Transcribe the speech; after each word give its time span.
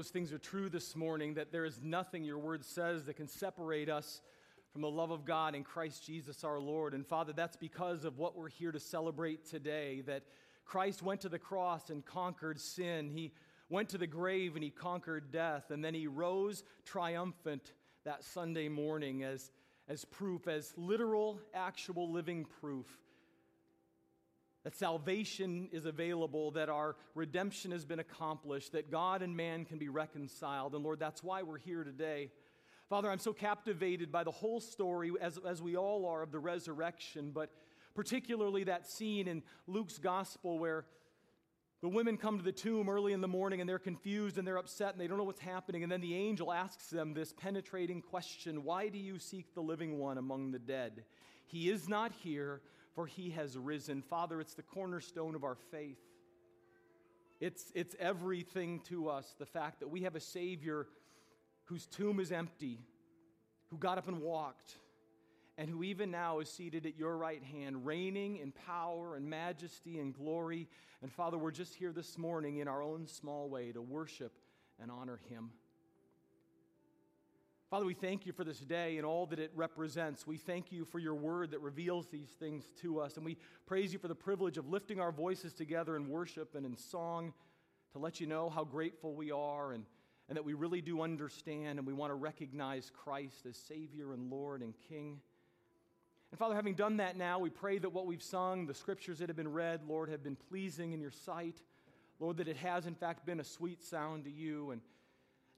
Those 0.00 0.08
things 0.08 0.32
are 0.32 0.38
true 0.38 0.70
this 0.70 0.96
morning 0.96 1.34
that 1.34 1.52
there 1.52 1.66
is 1.66 1.78
nothing 1.82 2.24
your 2.24 2.38
word 2.38 2.64
says 2.64 3.04
that 3.04 3.16
can 3.16 3.28
separate 3.28 3.90
us 3.90 4.22
from 4.72 4.80
the 4.80 4.88
love 4.88 5.10
of 5.10 5.26
God 5.26 5.54
in 5.54 5.62
Christ 5.62 6.06
Jesus 6.06 6.42
our 6.42 6.58
Lord. 6.58 6.94
And 6.94 7.06
Father, 7.06 7.34
that's 7.34 7.58
because 7.58 8.06
of 8.06 8.16
what 8.16 8.34
we're 8.34 8.48
here 8.48 8.72
to 8.72 8.80
celebrate 8.80 9.44
today 9.44 10.00
that 10.06 10.22
Christ 10.64 11.02
went 11.02 11.20
to 11.20 11.28
the 11.28 11.38
cross 11.38 11.90
and 11.90 12.02
conquered 12.02 12.58
sin. 12.58 13.10
He 13.10 13.34
went 13.68 13.90
to 13.90 13.98
the 13.98 14.06
grave 14.06 14.54
and 14.54 14.64
he 14.64 14.70
conquered 14.70 15.30
death. 15.30 15.70
And 15.70 15.84
then 15.84 15.92
he 15.92 16.06
rose 16.06 16.64
triumphant 16.86 17.74
that 18.06 18.24
Sunday 18.24 18.70
morning 18.70 19.22
as, 19.22 19.50
as 19.86 20.06
proof, 20.06 20.48
as 20.48 20.72
literal, 20.78 21.38
actual 21.52 22.10
living 22.10 22.46
proof 22.62 22.86
that 24.64 24.76
salvation 24.76 25.68
is 25.72 25.86
available, 25.86 26.50
that 26.52 26.68
our 26.68 26.96
redemption 27.14 27.70
has 27.70 27.84
been 27.84 27.98
accomplished, 27.98 28.72
that 28.72 28.90
God 28.90 29.22
and 29.22 29.36
man 29.36 29.64
can 29.64 29.78
be 29.78 29.88
reconciled. 29.88 30.74
And 30.74 30.84
Lord, 30.84 31.00
that's 31.00 31.22
why 31.22 31.42
we're 31.42 31.58
here 31.58 31.82
today. 31.82 32.30
Father, 32.88 33.10
I'm 33.10 33.18
so 33.18 33.32
captivated 33.32 34.12
by 34.12 34.24
the 34.24 34.30
whole 34.30 34.60
story, 34.60 35.12
as, 35.20 35.38
as 35.48 35.62
we 35.62 35.76
all 35.76 36.06
are, 36.06 36.22
of 36.22 36.32
the 36.32 36.38
resurrection, 36.38 37.30
but 37.32 37.50
particularly 37.94 38.64
that 38.64 38.86
scene 38.86 39.28
in 39.28 39.42
Luke's 39.66 39.98
gospel 39.98 40.58
where 40.58 40.84
the 41.80 41.88
women 41.88 42.18
come 42.18 42.36
to 42.36 42.44
the 42.44 42.52
tomb 42.52 42.90
early 42.90 43.14
in 43.14 43.22
the 43.22 43.28
morning 43.28 43.60
and 43.60 43.68
they're 43.68 43.78
confused 43.78 44.36
and 44.36 44.46
they're 44.46 44.58
upset 44.58 44.92
and 44.92 45.00
they 45.00 45.06
don't 45.06 45.16
know 45.16 45.24
what's 45.24 45.40
happening. 45.40 45.82
And 45.82 45.90
then 45.90 46.02
the 46.02 46.14
angel 46.14 46.52
asks 46.52 46.88
them 46.90 47.14
this 47.14 47.32
penetrating 47.32 48.02
question 48.02 48.64
Why 48.64 48.88
do 48.88 48.98
you 48.98 49.18
seek 49.18 49.54
the 49.54 49.62
living 49.62 49.98
one 49.98 50.18
among 50.18 50.50
the 50.50 50.58
dead? 50.58 51.04
He 51.46 51.70
is 51.70 51.88
not 51.88 52.12
here, 52.12 52.60
for 52.94 53.06
he 53.06 53.30
has 53.30 53.56
risen. 53.56 54.02
Father, 54.02 54.40
it's 54.40 54.54
the 54.54 54.62
cornerstone 54.62 55.34
of 55.34 55.44
our 55.44 55.56
faith. 55.70 56.00
It's, 57.40 57.72
it's 57.74 57.96
everything 57.98 58.80
to 58.88 59.08
us 59.08 59.34
the 59.38 59.46
fact 59.46 59.80
that 59.80 59.88
we 59.88 60.02
have 60.02 60.14
a 60.14 60.20
Savior 60.20 60.86
whose 61.64 61.86
tomb 61.86 62.20
is 62.20 62.32
empty, 62.32 62.80
who 63.68 63.78
got 63.78 63.96
up 63.96 64.08
and 64.08 64.20
walked, 64.20 64.74
and 65.56 65.70
who 65.70 65.82
even 65.82 66.10
now 66.10 66.40
is 66.40 66.50
seated 66.50 66.84
at 66.86 66.96
your 66.96 67.16
right 67.16 67.42
hand, 67.42 67.86
reigning 67.86 68.36
in 68.38 68.52
power 68.52 69.16
and 69.16 69.28
majesty 69.28 69.98
and 69.98 70.14
glory. 70.14 70.68
And 71.02 71.12
Father, 71.12 71.38
we're 71.38 71.50
just 71.50 71.74
here 71.74 71.92
this 71.92 72.18
morning 72.18 72.58
in 72.58 72.68
our 72.68 72.82
own 72.82 73.06
small 73.06 73.48
way 73.48 73.72
to 73.72 73.80
worship 73.80 74.32
and 74.80 74.90
honor 74.90 75.20
him. 75.28 75.50
Father, 77.70 77.86
we 77.86 77.94
thank 77.94 78.26
you 78.26 78.32
for 78.32 78.42
this 78.42 78.58
day 78.58 78.96
and 78.96 79.06
all 79.06 79.26
that 79.26 79.38
it 79.38 79.52
represents. 79.54 80.26
We 80.26 80.38
thank 80.38 80.72
you 80.72 80.84
for 80.84 80.98
your 80.98 81.14
word 81.14 81.52
that 81.52 81.60
reveals 81.60 82.08
these 82.08 82.30
things 82.30 82.64
to 82.80 82.98
us. 82.98 83.14
And 83.14 83.24
we 83.24 83.36
praise 83.64 83.92
you 83.92 84.00
for 84.00 84.08
the 84.08 84.14
privilege 84.16 84.58
of 84.58 84.68
lifting 84.68 84.98
our 84.98 85.12
voices 85.12 85.54
together 85.54 85.94
in 85.94 86.08
worship 86.08 86.56
and 86.56 86.66
in 86.66 86.76
song 86.76 87.32
to 87.92 88.00
let 88.00 88.18
you 88.18 88.26
know 88.26 88.50
how 88.50 88.64
grateful 88.64 89.14
we 89.14 89.30
are 89.30 89.70
and, 89.70 89.84
and 90.28 90.36
that 90.36 90.44
we 90.44 90.54
really 90.54 90.80
do 90.80 91.00
understand 91.00 91.78
and 91.78 91.86
we 91.86 91.92
want 91.92 92.10
to 92.10 92.16
recognize 92.16 92.90
Christ 92.92 93.46
as 93.48 93.56
Savior 93.56 94.14
and 94.14 94.32
Lord 94.32 94.62
and 94.62 94.74
King. 94.88 95.20
And 96.32 96.40
Father, 96.40 96.56
having 96.56 96.74
done 96.74 96.96
that 96.96 97.16
now, 97.16 97.38
we 97.38 97.50
pray 97.50 97.78
that 97.78 97.92
what 97.92 98.04
we've 98.04 98.20
sung, 98.20 98.66
the 98.66 98.74
scriptures 98.74 99.20
that 99.20 99.28
have 99.28 99.36
been 99.36 99.52
read, 99.52 99.82
Lord, 99.86 100.08
have 100.08 100.24
been 100.24 100.36
pleasing 100.48 100.92
in 100.92 101.00
your 101.00 101.12
sight. 101.12 101.62
Lord, 102.18 102.38
that 102.38 102.48
it 102.48 102.56
has 102.56 102.86
in 102.86 102.96
fact 102.96 103.24
been 103.24 103.38
a 103.38 103.44
sweet 103.44 103.80
sound 103.80 104.24
to 104.24 104.30
you. 104.30 104.72
And 104.72 104.80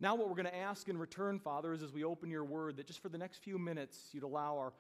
now, 0.03 0.17
what 0.17 0.29
we're 0.29 0.35
going 0.35 0.47
to 0.47 0.57
ask 0.57 0.89
in 0.89 0.99
return, 0.99 1.39
Father, 1.39 1.73
is 1.73 1.81
as 1.81 1.93
we 1.93 2.03
open 2.03 2.29
your 2.29 2.45
word, 2.45 2.77
that 2.79 2.89
just 2.89 3.01
for 3.01 3.09
the 3.09 3.19
next 3.19 3.39
few 3.39 3.57
minutes, 3.57 4.09
you'd 4.11 4.25
allow 4.25 4.57
our 4.59 4.73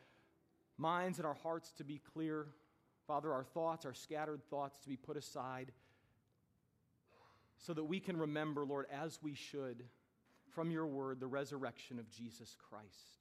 minds 0.79 1.19
and 1.19 1.27
our 1.27 1.37
hearts 1.45 1.71
to 1.75 1.85
be 1.85 2.01
clear. 2.13 2.49
Father, 3.07 3.33
our 3.33 3.45
thoughts, 3.45 3.87
our 3.87 3.95
scattered 3.95 4.43
thoughts 4.51 4.81
to 4.81 4.89
be 4.89 4.97
put 4.97 5.17
aside 5.17 5.71
so 7.57 7.73
that 7.73 7.85
we 7.85 8.01
can 8.01 8.17
remember, 8.17 8.65
Lord, 8.65 8.87
as 8.93 9.21
we 9.23 9.35
should, 9.35 9.85
from 10.51 10.73
your 10.73 10.89
word, 10.89 11.21
the 11.21 11.29
resurrection 11.29 12.01
of 12.01 12.11
Jesus 12.11 12.57
Christ. 12.69 13.21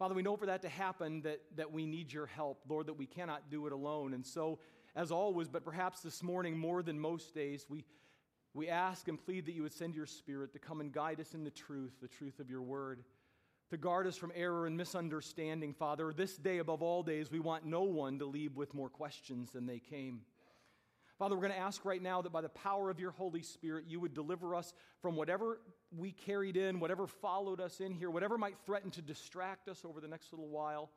Father, 0.00 0.16
we 0.16 0.22
know 0.22 0.36
for 0.36 0.46
that 0.46 0.62
to 0.62 0.68
happen 0.68 1.22
that, 1.22 1.40
that 1.54 1.72
we 1.72 1.86
need 1.86 2.12
your 2.12 2.26
help, 2.26 2.62
Lord, 2.68 2.88
that 2.88 2.98
we 2.98 3.06
cannot 3.06 3.50
do 3.50 3.68
it 3.68 3.72
alone. 3.72 4.14
And 4.14 4.26
so, 4.26 4.58
as 4.96 5.12
always, 5.12 5.46
but 5.46 5.64
perhaps 5.64 6.00
this 6.00 6.24
morning 6.24 6.58
more 6.58 6.82
than 6.82 6.98
most 6.98 7.36
days, 7.36 7.66
we 7.68 7.84
we 8.58 8.68
ask 8.68 9.06
and 9.06 9.24
plead 9.24 9.46
that 9.46 9.54
you 9.54 9.62
would 9.62 9.72
send 9.72 9.94
your 9.94 10.04
Spirit 10.04 10.52
to 10.52 10.58
come 10.58 10.80
and 10.80 10.92
guide 10.92 11.20
us 11.20 11.32
in 11.32 11.44
the 11.44 11.50
truth, 11.50 11.92
the 12.02 12.08
truth 12.08 12.40
of 12.40 12.50
your 12.50 12.60
word, 12.60 13.04
to 13.70 13.76
guard 13.76 14.04
us 14.04 14.16
from 14.16 14.32
error 14.34 14.66
and 14.66 14.76
misunderstanding, 14.76 15.72
Father. 15.72 16.12
This 16.12 16.36
day, 16.36 16.58
above 16.58 16.82
all 16.82 17.04
days, 17.04 17.30
we 17.30 17.38
want 17.38 17.64
no 17.64 17.82
one 17.82 18.18
to 18.18 18.26
leave 18.26 18.56
with 18.56 18.74
more 18.74 18.88
questions 18.88 19.52
than 19.52 19.66
they 19.66 19.78
came. 19.78 20.22
Father, 21.20 21.36
we're 21.36 21.42
going 21.42 21.52
to 21.52 21.58
ask 21.58 21.84
right 21.84 22.02
now 22.02 22.20
that 22.20 22.32
by 22.32 22.40
the 22.40 22.48
power 22.48 22.90
of 22.90 22.98
your 22.98 23.12
Holy 23.12 23.42
Spirit, 23.42 23.84
you 23.86 24.00
would 24.00 24.12
deliver 24.12 24.56
us 24.56 24.74
from 25.00 25.14
whatever 25.14 25.60
we 25.96 26.10
carried 26.10 26.56
in, 26.56 26.80
whatever 26.80 27.06
followed 27.06 27.60
us 27.60 27.80
in 27.80 27.92
here, 27.92 28.10
whatever 28.10 28.36
might 28.36 28.56
threaten 28.66 28.90
to 28.90 29.02
distract 29.02 29.68
us 29.68 29.84
over 29.84 30.00
the 30.00 30.08
next 30.08 30.32
little 30.32 30.48
while. 30.48 30.90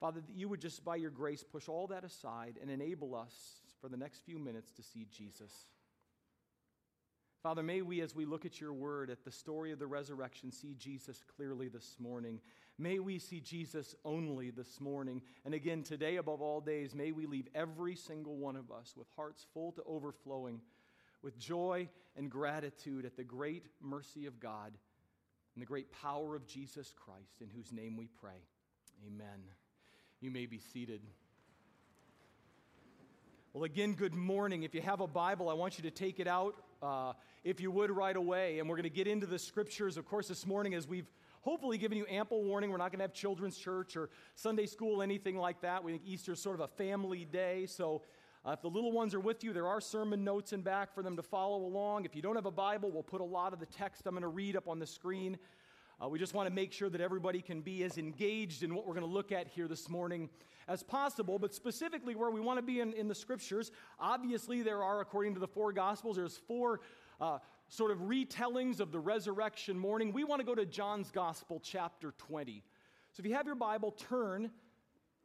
Father, 0.00 0.20
that 0.20 0.34
you 0.34 0.48
would 0.48 0.60
just 0.60 0.84
by 0.84 0.96
your 0.96 1.10
grace 1.10 1.44
push 1.44 1.68
all 1.68 1.86
that 1.86 2.02
aside 2.02 2.58
and 2.60 2.68
enable 2.68 3.14
us 3.14 3.60
for 3.80 3.88
the 3.88 3.96
next 3.96 4.24
few 4.24 4.40
minutes 4.40 4.72
to 4.72 4.82
see 4.82 5.06
Jesus. 5.12 5.52
Father, 7.42 7.62
may 7.64 7.82
we, 7.82 8.00
as 8.00 8.14
we 8.14 8.24
look 8.24 8.44
at 8.44 8.60
your 8.60 8.72
word, 8.72 9.10
at 9.10 9.24
the 9.24 9.32
story 9.32 9.72
of 9.72 9.80
the 9.80 9.86
resurrection, 9.86 10.52
see 10.52 10.74
Jesus 10.78 11.24
clearly 11.36 11.66
this 11.66 11.96
morning. 11.98 12.40
May 12.78 13.00
we 13.00 13.18
see 13.18 13.40
Jesus 13.40 13.96
only 14.04 14.50
this 14.50 14.80
morning. 14.80 15.20
And 15.44 15.52
again, 15.52 15.82
today, 15.82 16.16
above 16.16 16.40
all 16.40 16.60
days, 16.60 16.94
may 16.94 17.10
we 17.10 17.26
leave 17.26 17.48
every 17.52 17.96
single 17.96 18.36
one 18.36 18.54
of 18.54 18.70
us 18.70 18.94
with 18.96 19.08
hearts 19.16 19.44
full 19.52 19.72
to 19.72 19.82
overflowing 19.84 20.60
with 21.20 21.36
joy 21.36 21.88
and 22.16 22.30
gratitude 22.30 23.04
at 23.04 23.16
the 23.16 23.24
great 23.24 23.66
mercy 23.80 24.26
of 24.26 24.38
God 24.38 24.72
and 25.54 25.62
the 25.62 25.66
great 25.66 25.90
power 26.00 26.36
of 26.36 26.46
Jesus 26.46 26.94
Christ, 26.96 27.40
in 27.40 27.48
whose 27.48 27.72
name 27.72 27.96
we 27.96 28.06
pray. 28.20 28.40
Amen. 29.04 29.42
You 30.20 30.30
may 30.30 30.46
be 30.46 30.58
seated. 30.58 31.00
Well, 33.52 33.64
again, 33.64 33.94
good 33.94 34.14
morning. 34.14 34.62
If 34.62 34.76
you 34.76 34.80
have 34.80 35.00
a 35.00 35.08
Bible, 35.08 35.48
I 35.48 35.54
want 35.54 35.76
you 35.76 35.82
to 35.82 35.90
take 35.90 36.20
it 36.20 36.28
out, 36.28 36.54
uh, 36.82 37.12
if 37.44 37.60
you 37.60 37.70
would, 37.70 37.90
right 37.90 38.16
away. 38.16 38.58
And 38.58 38.68
we're 38.68 38.76
going 38.76 38.84
to 38.84 38.90
get 38.90 39.06
into 39.06 39.26
the 39.26 39.38
scriptures. 39.38 39.96
Of 39.96 40.04
course, 40.06 40.28
this 40.28 40.46
morning, 40.46 40.74
as 40.74 40.86
we've 40.86 41.06
hopefully 41.42 41.78
given 41.78 41.98
you 41.98 42.06
ample 42.10 42.42
warning, 42.42 42.70
we're 42.70 42.76
not 42.76 42.90
going 42.90 42.98
to 42.98 43.04
have 43.04 43.14
children's 43.14 43.56
church 43.56 43.96
or 43.96 44.10
Sunday 44.34 44.66
school, 44.66 45.02
anything 45.02 45.36
like 45.36 45.60
that. 45.62 45.82
We 45.82 45.92
think 45.92 46.02
Easter 46.04 46.32
is 46.32 46.40
sort 46.40 46.54
of 46.54 46.60
a 46.60 46.68
family 46.68 47.24
day. 47.24 47.66
So 47.66 48.02
uh, 48.44 48.52
if 48.52 48.62
the 48.62 48.68
little 48.68 48.92
ones 48.92 49.14
are 49.14 49.20
with 49.20 49.44
you, 49.44 49.52
there 49.52 49.66
are 49.66 49.80
sermon 49.80 50.24
notes 50.24 50.52
in 50.52 50.62
back 50.62 50.94
for 50.94 51.02
them 51.02 51.16
to 51.16 51.22
follow 51.22 51.64
along. 51.64 52.04
If 52.04 52.16
you 52.16 52.22
don't 52.22 52.36
have 52.36 52.46
a 52.46 52.50
Bible, 52.50 52.90
we'll 52.90 53.02
put 53.02 53.20
a 53.20 53.24
lot 53.24 53.52
of 53.52 53.60
the 53.60 53.66
text 53.66 54.06
I'm 54.06 54.14
going 54.14 54.22
to 54.22 54.28
read 54.28 54.56
up 54.56 54.68
on 54.68 54.78
the 54.78 54.86
screen. 54.86 55.38
Uh, 56.02 56.08
we 56.08 56.18
just 56.18 56.34
want 56.34 56.48
to 56.48 56.54
make 56.54 56.72
sure 56.72 56.88
that 56.90 57.00
everybody 57.00 57.40
can 57.40 57.60
be 57.60 57.84
as 57.84 57.96
engaged 57.96 58.64
in 58.64 58.74
what 58.74 58.86
we're 58.86 58.94
going 58.94 59.06
to 59.06 59.12
look 59.12 59.30
at 59.30 59.46
here 59.46 59.68
this 59.68 59.88
morning 59.88 60.28
as 60.66 60.82
possible, 60.82 61.38
but 61.38 61.54
specifically 61.54 62.16
where 62.16 62.30
we 62.30 62.40
want 62.40 62.58
to 62.58 62.62
be 62.62 62.80
in, 62.80 62.92
in 62.94 63.06
the 63.06 63.14
scriptures. 63.14 63.70
Obviously, 64.00 64.62
there 64.62 64.82
are, 64.82 65.00
according 65.00 65.34
to 65.34 65.40
the 65.40 65.46
four 65.46 65.72
gospels, 65.72 66.16
there's 66.16 66.38
four 66.48 66.80
uh, 67.20 67.38
sort 67.68 67.92
of 67.92 67.98
retellings 67.98 68.80
of 68.80 68.90
the 68.90 68.98
resurrection 68.98 69.78
morning. 69.78 70.12
We 70.12 70.24
want 70.24 70.40
to 70.40 70.46
go 70.46 70.56
to 70.56 70.66
John's 70.66 71.12
gospel, 71.12 71.60
chapter 71.62 72.12
20. 72.18 72.64
So 73.12 73.20
if 73.20 73.26
you 73.26 73.34
have 73.34 73.46
your 73.46 73.54
Bible, 73.54 73.92
turn 73.92 74.50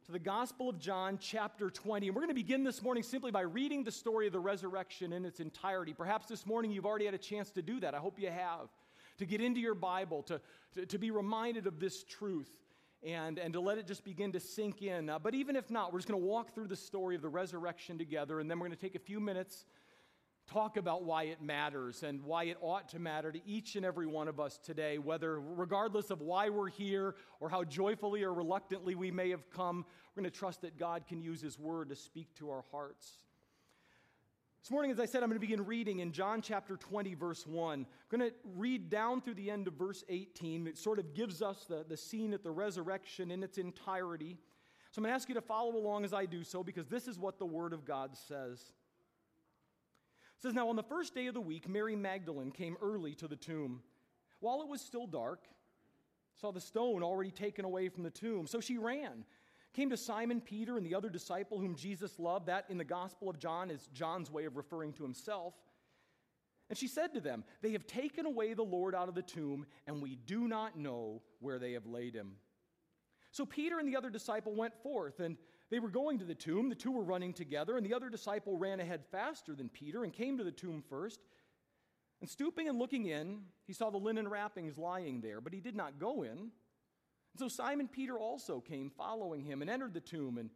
to 0.06 0.12
the 0.12 0.18
Gospel 0.20 0.68
of 0.68 0.78
John, 0.78 1.18
chapter 1.20 1.70
20. 1.70 2.06
And 2.06 2.14
we're 2.14 2.22
going 2.22 2.30
to 2.30 2.34
begin 2.34 2.62
this 2.62 2.82
morning 2.82 3.02
simply 3.02 3.32
by 3.32 3.40
reading 3.40 3.82
the 3.82 3.90
story 3.90 4.28
of 4.28 4.32
the 4.32 4.38
resurrection 4.38 5.12
in 5.12 5.24
its 5.24 5.40
entirety. 5.40 5.92
Perhaps 5.92 6.28
this 6.28 6.46
morning 6.46 6.70
you've 6.70 6.86
already 6.86 7.06
had 7.06 7.14
a 7.14 7.18
chance 7.18 7.50
to 7.50 7.62
do 7.62 7.80
that. 7.80 7.96
I 7.96 7.98
hope 7.98 8.20
you 8.20 8.30
have 8.30 8.68
to 9.18 9.26
get 9.26 9.40
into 9.40 9.60
your 9.60 9.74
Bible, 9.74 10.22
to, 10.24 10.40
to, 10.74 10.86
to 10.86 10.98
be 10.98 11.10
reminded 11.10 11.66
of 11.66 11.78
this 11.78 12.04
truth. 12.04 12.50
And, 13.06 13.38
and 13.38 13.52
to 13.52 13.60
let 13.60 13.78
it 13.78 13.86
just 13.86 14.04
begin 14.04 14.32
to 14.32 14.40
sink 14.40 14.82
in. 14.82 15.08
Uh, 15.08 15.20
but 15.20 15.32
even 15.32 15.54
if 15.54 15.70
not, 15.70 15.92
we're 15.92 16.00
just 16.00 16.08
going 16.08 16.20
to 16.20 16.26
walk 16.26 16.52
through 16.52 16.66
the 16.66 16.74
story 16.74 17.14
of 17.14 17.22
the 17.22 17.28
resurrection 17.28 17.96
together, 17.96 18.40
and 18.40 18.50
then 18.50 18.58
we're 18.58 18.66
going 18.66 18.76
to 18.76 18.82
take 18.82 18.96
a 18.96 18.98
few 18.98 19.20
minutes, 19.20 19.66
talk 20.48 20.76
about 20.76 21.04
why 21.04 21.24
it 21.24 21.40
matters 21.40 22.02
and 22.02 22.20
why 22.24 22.44
it 22.44 22.56
ought 22.60 22.88
to 22.88 22.98
matter 22.98 23.30
to 23.30 23.46
each 23.46 23.76
and 23.76 23.84
every 23.84 24.06
one 24.06 24.26
of 24.26 24.40
us 24.40 24.58
today, 24.58 24.98
whether 24.98 25.40
regardless 25.40 26.10
of 26.10 26.20
why 26.22 26.48
we're 26.48 26.68
here 26.68 27.14
or 27.38 27.48
how 27.48 27.62
joyfully 27.62 28.24
or 28.24 28.34
reluctantly 28.34 28.96
we 28.96 29.12
may 29.12 29.30
have 29.30 29.48
come, 29.50 29.84
we're 30.16 30.22
going 30.22 30.32
to 30.32 30.36
trust 30.36 30.62
that 30.62 30.76
God 30.76 31.06
can 31.06 31.20
use 31.20 31.40
His 31.40 31.56
word 31.56 31.90
to 31.90 31.94
speak 31.94 32.34
to 32.36 32.50
our 32.50 32.64
hearts. 32.72 33.12
This 34.62 34.72
morning, 34.72 34.90
as 34.90 35.00
I 35.00 35.06
said, 35.06 35.22
I'm 35.22 35.30
going 35.30 35.40
to 35.40 35.46
begin 35.46 35.64
reading 35.64 36.00
in 36.00 36.12
John 36.12 36.42
chapter 36.42 36.76
20, 36.76 37.14
verse 37.14 37.46
1. 37.46 37.80
I'm 37.80 38.18
going 38.18 38.28
to 38.30 38.36
read 38.56 38.90
down 38.90 39.20
through 39.20 39.34
the 39.34 39.50
end 39.50 39.68
of 39.68 39.74
verse 39.74 40.04
18. 40.08 40.66
It 40.66 40.76
sort 40.76 40.98
of 40.98 41.14
gives 41.14 41.40
us 41.40 41.64
the, 41.68 41.84
the 41.88 41.96
scene 41.96 42.34
at 42.34 42.42
the 42.42 42.50
resurrection 42.50 43.30
in 43.30 43.42
its 43.42 43.56
entirety. 43.56 44.36
So 44.90 44.98
I'm 44.98 45.04
going 45.04 45.12
to 45.12 45.14
ask 45.14 45.28
you 45.28 45.34
to 45.36 45.40
follow 45.40 45.76
along 45.76 46.04
as 46.04 46.12
I 46.12 46.26
do 46.26 46.42
so 46.44 46.62
because 46.62 46.86
this 46.88 47.08
is 47.08 47.18
what 47.18 47.38
the 47.38 47.46
Word 47.46 47.72
of 47.72 47.84
God 47.84 48.16
says. 48.16 48.60
It 48.60 50.42
says, 50.42 50.54
Now 50.54 50.68
on 50.68 50.76
the 50.76 50.82
first 50.82 51.14
day 51.14 51.28
of 51.28 51.34
the 51.34 51.40
week, 51.40 51.68
Mary 51.68 51.96
Magdalene 51.96 52.50
came 52.50 52.76
early 52.82 53.14
to 53.14 53.28
the 53.28 53.36
tomb. 53.36 53.80
While 54.40 54.60
it 54.60 54.68
was 54.68 54.80
still 54.80 55.06
dark, 55.06 55.44
saw 56.40 56.52
the 56.52 56.60
stone 56.60 57.02
already 57.02 57.30
taken 57.30 57.64
away 57.64 57.88
from 57.88 58.02
the 58.02 58.10
tomb. 58.10 58.46
So 58.46 58.60
she 58.60 58.76
ran 58.76 59.24
came 59.78 59.90
to 59.90 59.96
Simon 59.96 60.40
Peter 60.40 60.76
and 60.76 60.84
the 60.84 60.96
other 60.96 61.08
disciple 61.08 61.60
whom 61.60 61.76
Jesus 61.76 62.18
loved. 62.18 62.46
That 62.46 62.64
in 62.68 62.78
the 62.78 62.84
Gospel 62.84 63.30
of 63.30 63.38
John 63.38 63.70
is 63.70 63.88
John's 63.92 64.28
way 64.28 64.44
of 64.44 64.56
referring 64.56 64.92
to 64.94 65.04
himself. 65.04 65.54
And 66.68 66.76
she 66.76 66.88
said 66.88 67.14
to 67.14 67.20
them, 67.20 67.44
They 67.62 67.70
have 67.72 67.86
taken 67.86 68.26
away 68.26 68.54
the 68.54 68.64
Lord 68.64 68.92
out 68.92 69.08
of 69.08 69.14
the 69.14 69.22
tomb, 69.22 69.66
and 69.86 70.02
we 70.02 70.16
do 70.16 70.48
not 70.48 70.76
know 70.76 71.22
where 71.38 71.60
they 71.60 71.74
have 71.74 71.86
laid 71.86 72.12
him. 72.12 72.32
So 73.30 73.46
Peter 73.46 73.78
and 73.78 73.88
the 73.88 73.94
other 73.94 74.10
disciple 74.10 74.52
went 74.52 74.74
forth, 74.82 75.20
and 75.20 75.36
they 75.70 75.78
were 75.78 75.90
going 75.90 76.18
to 76.18 76.24
the 76.24 76.34
tomb. 76.34 76.68
The 76.68 76.74
two 76.74 76.90
were 76.90 77.04
running 77.04 77.32
together, 77.32 77.76
and 77.76 77.86
the 77.86 77.94
other 77.94 78.10
disciple 78.10 78.58
ran 78.58 78.80
ahead 78.80 79.04
faster 79.12 79.54
than 79.54 79.68
Peter 79.68 80.02
and 80.02 80.12
came 80.12 80.38
to 80.38 80.44
the 80.44 80.50
tomb 80.50 80.82
first. 80.90 81.20
And 82.20 82.28
stooping 82.28 82.68
and 82.68 82.80
looking 82.80 83.06
in, 83.06 83.42
he 83.64 83.72
saw 83.72 83.90
the 83.90 83.96
linen 83.96 84.26
wrappings 84.26 84.76
lying 84.76 85.20
there, 85.20 85.40
but 85.40 85.54
he 85.54 85.60
did 85.60 85.76
not 85.76 86.00
go 86.00 86.24
in. 86.24 86.50
And 87.32 87.40
so 87.40 87.48
Simon 87.48 87.88
Peter 87.88 88.18
also 88.18 88.60
came 88.60 88.90
following 88.90 89.44
him 89.44 89.62
and 89.62 89.70
entered 89.70 89.94
the 89.94 90.00
tomb, 90.00 90.38
and 90.38 90.50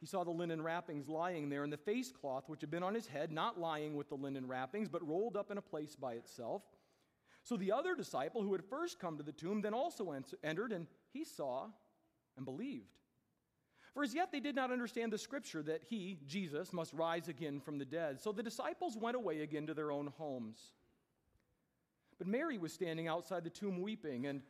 he 0.00 0.06
saw 0.06 0.24
the 0.24 0.30
linen 0.30 0.62
wrappings 0.62 1.08
lying 1.08 1.48
there, 1.48 1.64
and 1.64 1.72
the 1.72 1.76
face 1.76 2.12
cloth 2.12 2.44
which 2.48 2.60
had 2.60 2.70
been 2.70 2.82
on 2.82 2.94
his 2.94 3.06
head, 3.06 3.32
not 3.32 3.58
lying 3.58 3.96
with 3.96 4.08
the 4.08 4.14
linen 4.14 4.46
wrappings, 4.46 4.88
but 4.88 5.06
rolled 5.06 5.36
up 5.36 5.50
in 5.50 5.58
a 5.58 5.62
place 5.62 5.96
by 5.96 6.14
itself. 6.14 6.62
So 7.42 7.56
the 7.56 7.72
other 7.72 7.94
disciple 7.94 8.42
who 8.42 8.52
had 8.52 8.64
first 8.64 8.98
come 8.98 9.16
to 9.16 9.22
the 9.22 9.32
tomb 9.32 9.62
then 9.62 9.74
also 9.74 10.14
entered, 10.44 10.72
and 10.72 10.86
he 11.12 11.24
saw 11.24 11.68
and 12.36 12.44
believed. 12.44 12.94
For 13.94 14.04
as 14.04 14.14
yet 14.14 14.30
they 14.30 14.40
did 14.40 14.54
not 14.54 14.70
understand 14.70 15.12
the 15.12 15.18
scripture 15.18 15.62
that 15.62 15.82
he, 15.82 16.18
Jesus, 16.26 16.72
must 16.72 16.92
rise 16.92 17.26
again 17.26 17.58
from 17.58 17.78
the 17.78 17.84
dead. 17.84 18.20
So 18.20 18.30
the 18.32 18.42
disciples 18.42 18.96
went 18.96 19.16
away 19.16 19.40
again 19.40 19.66
to 19.66 19.74
their 19.74 19.90
own 19.90 20.12
homes. 20.18 20.60
But 22.18 22.28
Mary 22.28 22.58
was 22.58 22.72
standing 22.72 23.08
outside 23.08 23.44
the 23.44 23.50
tomb 23.50 23.80
weeping, 23.80 24.26
and 24.26 24.42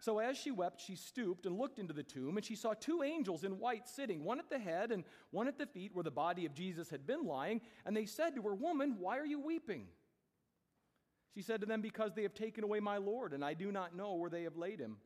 so 0.00 0.18
as 0.18 0.36
she 0.36 0.50
wept, 0.50 0.80
she 0.80 0.96
stooped 0.96 1.46
and 1.46 1.58
looked 1.58 1.78
into 1.78 1.92
the 1.92 2.02
tomb, 2.02 2.36
and 2.36 2.44
she 2.44 2.56
saw 2.56 2.74
two 2.74 3.02
angels 3.02 3.44
in 3.44 3.58
white 3.58 3.88
sitting, 3.88 4.24
one 4.24 4.38
at 4.38 4.50
the 4.50 4.58
head 4.58 4.92
and 4.92 5.04
one 5.30 5.48
at 5.48 5.58
the 5.58 5.66
feet 5.66 5.94
where 5.94 6.04
the 6.04 6.10
body 6.10 6.46
of 6.46 6.54
Jesus 6.54 6.90
had 6.90 7.06
been 7.06 7.24
lying. 7.24 7.60
And 7.86 7.96
they 7.96 8.06
said 8.06 8.34
to 8.34 8.42
her, 8.42 8.54
Woman, 8.54 8.96
why 8.98 9.18
are 9.18 9.26
you 9.26 9.40
weeping? 9.40 9.86
She 11.34 11.42
said 11.42 11.60
to 11.60 11.66
them, 11.66 11.80
Because 11.80 12.14
they 12.14 12.22
have 12.22 12.34
taken 12.34 12.64
away 12.64 12.80
my 12.80 12.98
Lord, 12.98 13.32
and 13.32 13.44
I 13.44 13.54
do 13.54 13.72
not 13.72 13.96
know 13.96 14.14
where 14.14 14.30
they 14.30 14.42
have 14.44 14.56
laid 14.56 14.80
him. 14.80 14.98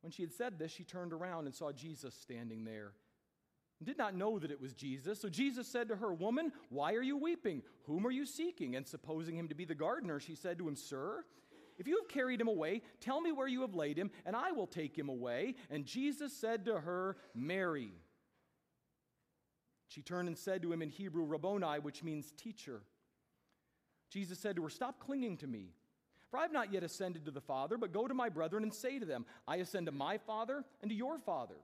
When 0.00 0.10
she 0.10 0.22
had 0.22 0.32
said 0.32 0.58
this, 0.58 0.72
she 0.72 0.84
turned 0.84 1.12
around 1.12 1.46
and 1.46 1.54
saw 1.54 1.72
Jesus 1.72 2.14
standing 2.14 2.64
there. 2.64 2.92
And 3.78 3.86
did 3.86 3.98
not 3.98 4.14
know 4.14 4.38
that 4.38 4.50
it 4.50 4.60
was 4.60 4.74
Jesus. 4.74 5.20
So 5.20 5.28
Jesus 5.28 5.66
said 5.66 5.88
to 5.88 5.96
her, 5.96 6.12
Woman, 6.12 6.52
why 6.68 6.94
are 6.94 7.02
you 7.02 7.16
weeping? 7.16 7.62
Whom 7.86 8.06
are 8.06 8.12
you 8.12 8.26
seeking? 8.26 8.76
And 8.76 8.86
supposing 8.86 9.36
him 9.36 9.48
to 9.48 9.54
be 9.54 9.64
the 9.64 9.74
gardener, 9.74 10.20
she 10.20 10.34
said 10.34 10.58
to 10.58 10.68
him, 10.68 10.76
Sir, 10.76 11.24
if 11.78 11.86
you 11.88 11.98
have 11.98 12.08
carried 12.08 12.40
him 12.40 12.48
away, 12.48 12.82
tell 13.00 13.20
me 13.20 13.32
where 13.32 13.48
you 13.48 13.62
have 13.62 13.74
laid 13.74 13.98
him, 13.98 14.10
and 14.26 14.36
I 14.36 14.52
will 14.52 14.66
take 14.66 14.96
him 14.96 15.08
away. 15.08 15.54
And 15.70 15.84
Jesus 15.84 16.32
said 16.32 16.64
to 16.66 16.80
her, 16.80 17.16
Mary. 17.34 17.92
She 19.88 20.02
turned 20.02 20.28
and 20.28 20.38
said 20.38 20.62
to 20.62 20.72
him 20.72 20.80
in 20.80 20.88
Hebrew, 20.88 21.24
Rabboni, 21.24 21.78
which 21.80 22.02
means 22.02 22.32
teacher. 22.32 22.82
Jesus 24.10 24.38
said 24.38 24.56
to 24.56 24.62
her, 24.62 24.70
Stop 24.70 24.98
clinging 24.98 25.36
to 25.38 25.46
me. 25.46 25.70
For 26.30 26.38
I 26.38 26.42
have 26.42 26.52
not 26.52 26.72
yet 26.72 26.82
ascended 26.82 27.26
to 27.26 27.30
the 27.30 27.42
Father, 27.42 27.76
but 27.76 27.92
go 27.92 28.08
to 28.08 28.14
my 28.14 28.30
brethren 28.30 28.62
and 28.62 28.72
say 28.72 28.98
to 28.98 29.04
them, 29.04 29.26
I 29.46 29.56
ascend 29.56 29.84
to 29.84 29.92
my 29.92 30.16
Father 30.16 30.64
and 30.80 30.90
to 30.90 30.96
your 30.96 31.18
Father, 31.18 31.56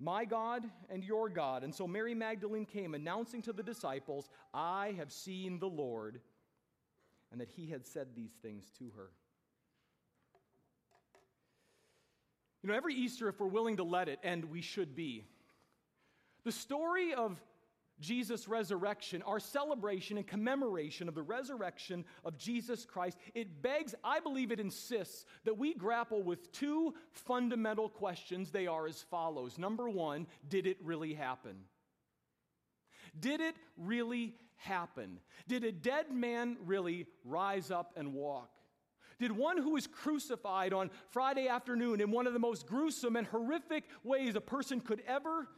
my 0.00 0.24
God 0.24 0.64
and 0.90 1.04
your 1.04 1.28
God. 1.28 1.62
And 1.62 1.72
so 1.72 1.86
Mary 1.86 2.12
Magdalene 2.12 2.66
came, 2.66 2.94
announcing 2.94 3.42
to 3.42 3.52
the 3.52 3.62
disciples, 3.62 4.28
I 4.52 4.94
have 4.98 5.12
seen 5.12 5.60
the 5.60 5.68
Lord, 5.68 6.20
and 7.30 7.40
that 7.40 7.50
he 7.50 7.68
had 7.68 7.86
said 7.86 8.08
these 8.16 8.32
things 8.42 8.72
to 8.80 8.90
her. 8.96 9.10
You 12.62 12.68
know, 12.68 12.76
every 12.76 12.94
Easter, 12.94 13.28
if 13.28 13.40
we're 13.40 13.46
willing 13.48 13.78
to 13.78 13.84
let 13.84 14.08
it, 14.08 14.20
and 14.22 14.44
we 14.46 14.60
should 14.60 14.94
be, 14.94 15.24
the 16.44 16.52
story 16.52 17.12
of 17.14 17.40
Jesus' 18.00 18.48
resurrection, 18.48 19.22
our 19.22 19.40
celebration 19.40 20.16
and 20.18 20.26
commemoration 20.26 21.08
of 21.08 21.14
the 21.14 21.22
resurrection 21.22 22.04
of 22.24 22.36
Jesus 22.36 22.84
Christ, 22.84 23.16
it 23.34 23.62
begs, 23.62 23.94
I 24.02 24.20
believe 24.20 24.52
it 24.52 24.60
insists, 24.60 25.24
that 25.44 25.56
we 25.56 25.74
grapple 25.74 26.22
with 26.22 26.52
two 26.52 26.94
fundamental 27.10 27.88
questions. 27.88 28.50
They 28.50 28.66
are 28.66 28.86
as 28.86 29.02
follows 29.02 29.58
Number 29.58 29.88
one, 29.88 30.26
did 30.48 30.66
it 30.66 30.78
really 30.82 31.14
happen? 31.14 31.56
Did 33.18 33.40
it 33.40 33.54
really 33.76 34.34
happen? 34.56 35.18
Did 35.46 35.64
a 35.64 35.72
dead 35.72 36.10
man 36.12 36.56
really 36.64 37.06
rise 37.24 37.70
up 37.70 37.92
and 37.96 38.14
walk? 38.14 38.50
Did 39.18 39.32
one 39.32 39.58
who 39.58 39.70
was 39.70 39.86
crucified 39.86 40.72
on 40.72 40.90
Friday 41.10 41.48
afternoon 41.48 42.00
in 42.00 42.10
one 42.10 42.26
of 42.26 42.32
the 42.32 42.38
most 42.38 42.66
gruesome 42.66 43.16
and 43.16 43.26
horrific 43.26 43.84
ways 44.04 44.34
a 44.36 44.40
person 44.40 44.80
could 44.80 45.02
ever 45.06 45.48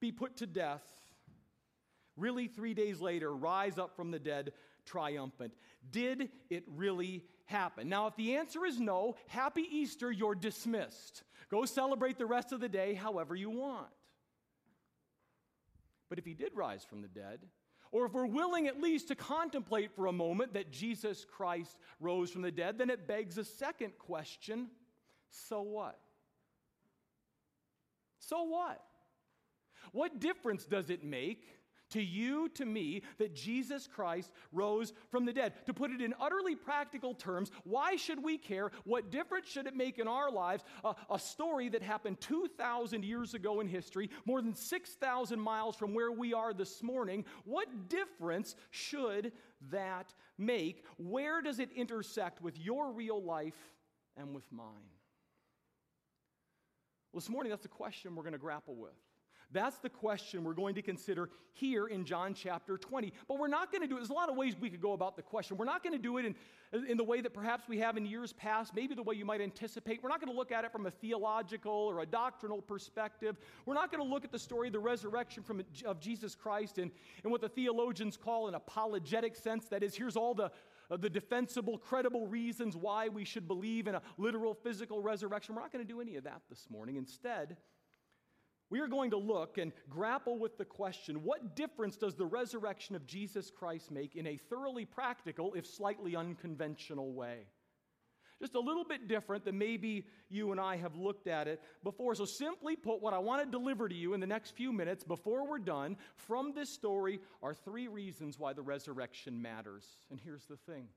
be 0.00 0.12
put 0.12 0.36
to 0.38 0.46
death, 0.46 0.84
really 2.16 2.46
three 2.48 2.74
days 2.74 3.00
later 3.00 3.34
rise 3.34 3.78
up 3.78 3.96
from 3.96 4.10
the 4.10 4.18
dead 4.18 4.52
triumphant? 4.84 5.52
Did 5.90 6.30
it 6.48 6.64
really 6.66 7.24
happen? 7.46 7.88
Now, 7.88 8.06
if 8.06 8.16
the 8.16 8.36
answer 8.36 8.64
is 8.64 8.80
no, 8.80 9.16
happy 9.28 9.66
Easter, 9.70 10.10
you're 10.10 10.34
dismissed. 10.34 11.22
Go 11.50 11.64
celebrate 11.64 12.18
the 12.18 12.26
rest 12.26 12.52
of 12.52 12.60
the 12.60 12.68
day 12.68 12.94
however 12.94 13.34
you 13.34 13.50
want. 13.50 13.88
But 16.08 16.18
if 16.18 16.24
he 16.24 16.34
did 16.34 16.52
rise 16.54 16.84
from 16.84 17.02
the 17.02 17.08
dead, 17.08 17.40
or 17.92 18.06
if 18.06 18.12
we're 18.12 18.26
willing 18.26 18.68
at 18.68 18.80
least 18.80 19.08
to 19.08 19.14
contemplate 19.14 19.92
for 19.94 20.06
a 20.06 20.12
moment 20.12 20.54
that 20.54 20.70
Jesus 20.70 21.24
Christ 21.24 21.76
rose 21.98 22.30
from 22.30 22.42
the 22.42 22.50
dead, 22.52 22.78
then 22.78 22.90
it 22.90 23.08
begs 23.08 23.38
a 23.38 23.44
second 23.44 23.92
question 23.98 24.68
so 25.30 25.62
what? 25.62 25.98
So 28.18 28.42
what? 28.44 28.82
What 29.92 30.20
difference 30.20 30.64
does 30.64 30.90
it 30.90 31.04
make 31.04 31.46
to 31.90 32.02
you, 32.02 32.48
to 32.50 32.64
me, 32.64 33.02
that 33.18 33.34
Jesus 33.34 33.86
Christ 33.86 34.30
rose 34.52 34.92
from 35.10 35.24
the 35.24 35.32
dead. 35.32 35.52
To 35.66 35.74
put 35.74 35.90
it 35.90 36.00
in 36.00 36.14
utterly 36.20 36.54
practical 36.54 37.14
terms, 37.14 37.50
why 37.64 37.96
should 37.96 38.22
we 38.22 38.38
care? 38.38 38.70
What 38.84 39.10
difference 39.10 39.48
should 39.48 39.66
it 39.66 39.76
make 39.76 39.98
in 39.98 40.08
our 40.08 40.30
lives? 40.30 40.64
A 41.10 41.18
story 41.18 41.68
that 41.70 41.82
happened 41.82 42.20
2,000 42.20 43.04
years 43.04 43.34
ago 43.34 43.60
in 43.60 43.68
history, 43.68 44.10
more 44.24 44.40
than 44.40 44.54
6,000 44.54 45.40
miles 45.40 45.76
from 45.76 45.94
where 45.94 46.12
we 46.12 46.32
are 46.34 46.52
this 46.52 46.82
morning. 46.82 47.24
What 47.44 47.88
difference 47.88 48.56
should 48.70 49.32
that 49.70 50.14
make? 50.38 50.84
Where 50.96 51.42
does 51.42 51.58
it 51.58 51.70
intersect 51.72 52.40
with 52.40 52.58
your 52.58 52.92
real 52.92 53.22
life 53.22 53.58
and 54.16 54.34
with 54.34 54.50
mine? 54.50 54.66
Well, 57.12 57.20
this 57.20 57.28
morning, 57.28 57.50
that's 57.50 57.62
the 57.62 57.68
question 57.68 58.14
we're 58.14 58.22
going 58.22 58.32
to 58.32 58.38
grapple 58.38 58.76
with. 58.76 58.94
That's 59.52 59.78
the 59.78 59.88
question 59.88 60.44
we're 60.44 60.54
going 60.54 60.74
to 60.76 60.82
consider 60.82 61.28
here 61.52 61.86
in 61.86 62.04
John 62.04 62.34
chapter 62.34 62.78
20. 62.78 63.12
But 63.26 63.38
we're 63.38 63.48
not 63.48 63.72
going 63.72 63.82
to 63.82 63.88
do 63.88 63.96
it. 63.96 63.98
There's 63.98 64.10
a 64.10 64.14
lot 64.14 64.28
of 64.28 64.36
ways 64.36 64.54
we 64.58 64.70
could 64.70 64.80
go 64.80 64.92
about 64.92 65.16
the 65.16 65.22
question. 65.22 65.56
We're 65.56 65.64
not 65.64 65.82
going 65.82 65.92
to 65.92 65.98
do 65.98 66.18
it 66.18 66.26
in, 66.26 66.86
in 66.86 66.96
the 66.96 67.04
way 67.04 67.20
that 67.20 67.34
perhaps 67.34 67.64
we 67.68 67.78
have 67.78 67.96
in 67.96 68.06
years 68.06 68.32
past, 68.32 68.74
maybe 68.74 68.94
the 68.94 69.02
way 69.02 69.14
you 69.14 69.24
might 69.24 69.40
anticipate. 69.40 70.02
We're 70.02 70.08
not 70.08 70.20
going 70.20 70.32
to 70.32 70.36
look 70.36 70.52
at 70.52 70.64
it 70.64 70.70
from 70.70 70.86
a 70.86 70.90
theological 70.90 71.72
or 71.72 72.00
a 72.00 72.06
doctrinal 72.06 72.62
perspective. 72.62 73.36
We're 73.66 73.74
not 73.74 73.90
going 73.90 74.02
to 74.02 74.08
look 74.08 74.24
at 74.24 74.30
the 74.30 74.38
story 74.38 74.68
of 74.68 74.72
the 74.72 74.78
resurrection 74.78 75.42
from, 75.42 75.62
of 75.84 76.00
Jesus 76.00 76.34
Christ 76.34 76.78
in, 76.78 76.90
in 77.24 77.30
what 77.30 77.40
the 77.40 77.48
theologians 77.48 78.16
call 78.16 78.48
an 78.48 78.54
apologetic 78.54 79.34
sense. 79.34 79.66
That 79.66 79.82
is, 79.82 79.94
here's 79.94 80.16
all 80.16 80.34
the 80.34 80.50
the 80.98 81.08
defensible, 81.08 81.78
credible 81.78 82.26
reasons 82.26 82.76
why 82.76 83.08
we 83.08 83.24
should 83.24 83.46
believe 83.46 83.86
in 83.86 83.94
a 83.94 84.02
literal 84.18 84.54
physical 84.54 85.00
resurrection. 85.00 85.54
We're 85.54 85.60
not 85.60 85.72
going 85.72 85.86
to 85.86 85.88
do 85.88 86.00
any 86.00 86.16
of 86.16 86.24
that 86.24 86.42
this 86.48 86.66
morning. 86.68 86.96
Instead, 86.96 87.56
we 88.70 88.80
are 88.80 88.88
going 88.88 89.10
to 89.10 89.16
look 89.16 89.58
and 89.58 89.72
grapple 89.88 90.38
with 90.38 90.56
the 90.56 90.64
question 90.64 91.24
what 91.24 91.56
difference 91.56 91.96
does 91.96 92.14
the 92.14 92.26
resurrection 92.26 92.96
of 92.96 93.06
Jesus 93.06 93.50
Christ 93.50 93.90
make 93.90 94.16
in 94.16 94.26
a 94.26 94.36
thoroughly 94.36 94.84
practical, 94.84 95.52
if 95.54 95.66
slightly 95.66 96.16
unconventional 96.16 97.12
way? 97.12 97.46
Just 98.40 98.54
a 98.54 98.60
little 98.60 98.84
bit 98.84 99.06
different 99.06 99.44
than 99.44 99.58
maybe 99.58 100.06
you 100.30 100.50
and 100.50 100.58
I 100.58 100.76
have 100.76 100.96
looked 100.96 101.26
at 101.26 101.46
it 101.46 101.60
before. 101.84 102.14
So, 102.14 102.24
simply 102.24 102.74
put, 102.74 103.02
what 103.02 103.12
I 103.12 103.18
want 103.18 103.44
to 103.44 103.50
deliver 103.50 103.86
to 103.86 103.94
you 103.94 104.14
in 104.14 104.20
the 104.20 104.26
next 104.26 104.52
few 104.52 104.72
minutes 104.72 105.04
before 105.04 105.46
we're 105.46 105.58
done 105.58 105.98
from 106.16 106.54
this 106.54 106.70
story 106.70 107.20
are 107.42 107.52
three 107.52 107.86
reasons 107.86 108.38
why 108.38 108.54
the 108.54 108.62
resurrection 108.62 109.42
matters. 109.42 109.84
And 110.10 110.18
here's 110.18 110.46
the 110.46 110.56
thing 110.56 110.88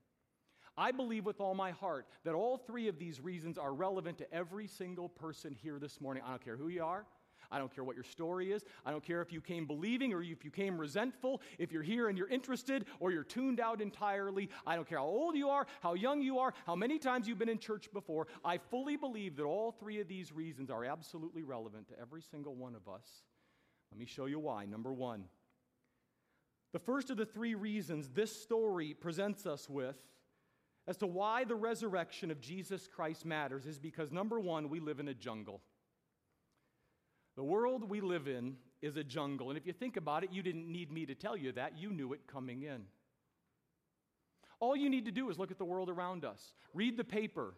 I 0.74 0.90
believe 0.90 1.26
with 1.26 1.38
all 1.38 1.54
my 1.54 1.72
heart 1.72 2.06
that 2.24 2.34
all 2.34 2.56
three 2.56 2.88
of 2.88 2.98
these 2.98 3.20
reasons 3.20 3.58
are 3.58 3.74
relevant 3.74 4.18
to 4.18 4.34
every 4.34 4.66
single 4.66 5.10
person 5.10 5.54
here 5.54 5.78
this 5.78 6.00
morning. 6.00 6.22
I 6.24 6.30
don't 6.30 6.44
care 6.44 6.56
who 6.56 6.68
you 6.68 6.82
are. 6.82 7.04
I 7.50 7.58
don't 7.58 7.74
care 7.74 7.84
what 7.84 7.96
your 7.96 8.04
story 8.04 8.52
is. 8.52 8.64
I 8.84 8.90
don't 8.90 9.04
care 9.04 9.22
if 9.22 9.32
you 9.32 9.40
came 9.40 9.66
believing 9.66 10.12
or 10.12 10.22
if 10.22 10.44
you 10.44 10.50
came 10.50 10.78
resentful, 10.78 11.40
if 11.58 11.72
you're 11.72 11.82
here 11.82 12.08
and 12.08 12.18
you're 12.18 12.28
interested 12.28 12.86
or 13.00 13.10
you're 13.10 13.24
tuned 13.24 13.60
out 13.60 13.80
entirely. 13.80 14.48
I 14.66 14.76
don't 14.76 14.88
care 14.88 14.98
how 14.98 15.06
old 15.06 15.36
you 15.36 15.48
are, 15.48 15.66
how 15.80 15.94
young 15.94 16.22
you 16.22 16.38
are, 16.38 16.52
how 16.66 16.74
many 16.74 16.98
times 16.98 17.28
you've 17.28 17.38
been 17.38 17.48
in 17.48 17.58
church 17.58 17.92
before. 17.92 18.26
I 18.44 18.58
fully 18.58 18.96
believe 18.96 19.36
that 19.36 19.44
all 19.44 19.72
three 19.72 20.00
of 20.00 20.08
these 20.08 20.32
reasons 20.32 20.70
are 20.70 20.84
absolutely 20.84 21.42
relevant 21.42 21.88
to 21.88 22.00
every 22.00 22.22
single 22.22 22.54
one 22.54 22.74
of 22.74 22.92
us. 22.92 23.06
Let 23.90 23.98
me 23.98 24.06
show 24.06 24.26
you 24.26 24.38
why. 24.38 24.64
Number 24.64 24.92
one, 24.92 25.24
the 26.72 26.80
first 26.80 27.10
of 27.10 27.16
the 27.16 27.26
three 27.26 27.54
reasons 27.54 28.08
this 28.08 28.42
story 28.42 28.94
presents 28.94 29.46
us 29.46 29.70
with 29.70 29.96
as 30.86 30.96
to 30.98 31.06
why 31.06 31.44
the 31.44 31.54
resurrection 31.54 32.30
of 32.30 32.40
Jesus 32.40 32.88
Christ 32.88 33.24
matters 33.24 33.66
is 33.66 33.78
because, 33.78 34.12
number 34.12 34.40
one, 34.40 34.68
we 34.68 34.80
live 34.80 35.00
in 35.00 35.08
a 35.08 35.14
jungle. 35.14 35.60
The 37.36 37.44
world 37.44 37.88
we 37.88 38.00
live 38.00 38.28
in 38.28 38.56
is 38.80 38.96
a 38.96 39.04
jungle. 39.04 39.50
And 39.50 39.58
if 39.58 39.66
you 39.66 39.72
think 39.72 39.96
about 39.96 40.24
it, 40.24 40.30
you 40.32 40.42
didn't 40.42 40.70
need 40.70 40.92
me 40.92 41.06
to 41.06 41.14
tell 41.14 41.36
you 41.36 41.52
that. 41.52 41.78
You 41.78 41.90
knew 41.90 42.12
it 42.12 42.26
coming 42.26 42.62
in. 42.62 42.84
All 44.60 44.76
you 44.76 44.88
need 44.88 45.06
to 45.06 45.10
do 45.10 45.30
is 45.30 45.38
look 45.38 45.50
at 45.50 45.58
the 45.58 45.64
world 45.64 45.90
around 45.90 46.24
us, 46.24 46.54
read 46.72 46.96
the 46.96 47.04
paper, 47.04 47.54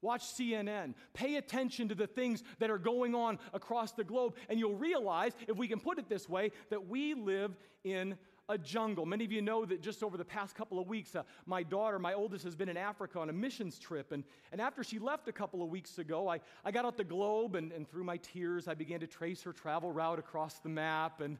watch 0.00 0.22
CNN, 0.22 0.94
pay 1.12 1.36
attention 1.36 1.88
to 1.88 1.94
the 1.94 2.06
things 2.06 2.42
that 2.58 2.70
are 2.70 2.78
going 2.78 3.14
on 3.14 3.38
across 3.52 3.92
the 3.92 4.04
globe, 4.04 4.36
and 4.48 4.58
you'll 4.58 4.76
realize, 4.76 5.32
if 5.48 5.56
we 5.56 5.68
can 5.68 5.80
put 5.80 5.98
it 5.98 6.08
this 6.08 6.28
way, 6.28 6.52
that 6.70 6.86
we 6.88 7.14
live 7.14 7.56
in 7.84 8.16
a 8.48 8.56
jungle. 8.56 9.04
Many 9.04 9.24
of 9.24 9.32
you 9.32 9.42
know 9.42 9.64
that 9.66 9.82
just 9.82 10.02
over 10.02 10.16
the 10.16 10.24
past 10.24 10.54
couple 10.54 10.78
of 10.78 10.88
weeks, 10.88 11.14
uh, 11.14 11.22
my 11.44 11.62
daughter, 11.62 11.98
my 11.98 12.14
oldest, 12.14 12.44
has 12.44 12.54
been 12.54 12.68
in 12.68 12.76
Africa 12.76 13.18
on 13.20 13.28
a 13.28 13.32
missions 13.32 13.78
trip. 13.78 14.12
And, 14.12 14.24
and 14.52 14.60
after 14.60 14.82
she 14.82 14.98
left 14.98 15.28
a 15.28 15.32
couple 15.32 15.62
of 15.62 15.68
weeks 15.68 15.98
ago, 15.98 16.28
I, 16.28 16.40
I 16.64 16.70
got 16.70 16.84
out 16.84 16.96
the 16.96 17.04
globe, 17.04 17.56
and, 17.56 17.72
and 17.72 17.88
through 17.88 18.04
my 18.04 18.16
tears, 18.18 18.66
I 18.66 18.74
began 18.74 19.00
to 19.00 19.06
trace 19.06 19.42
her 19.42 19.52
travel 19.52 19.92
route 19.92 20.18
across 20.18 20.60
the 20.60 20.70
map. 20.70 21.20
And, 21.20 21.36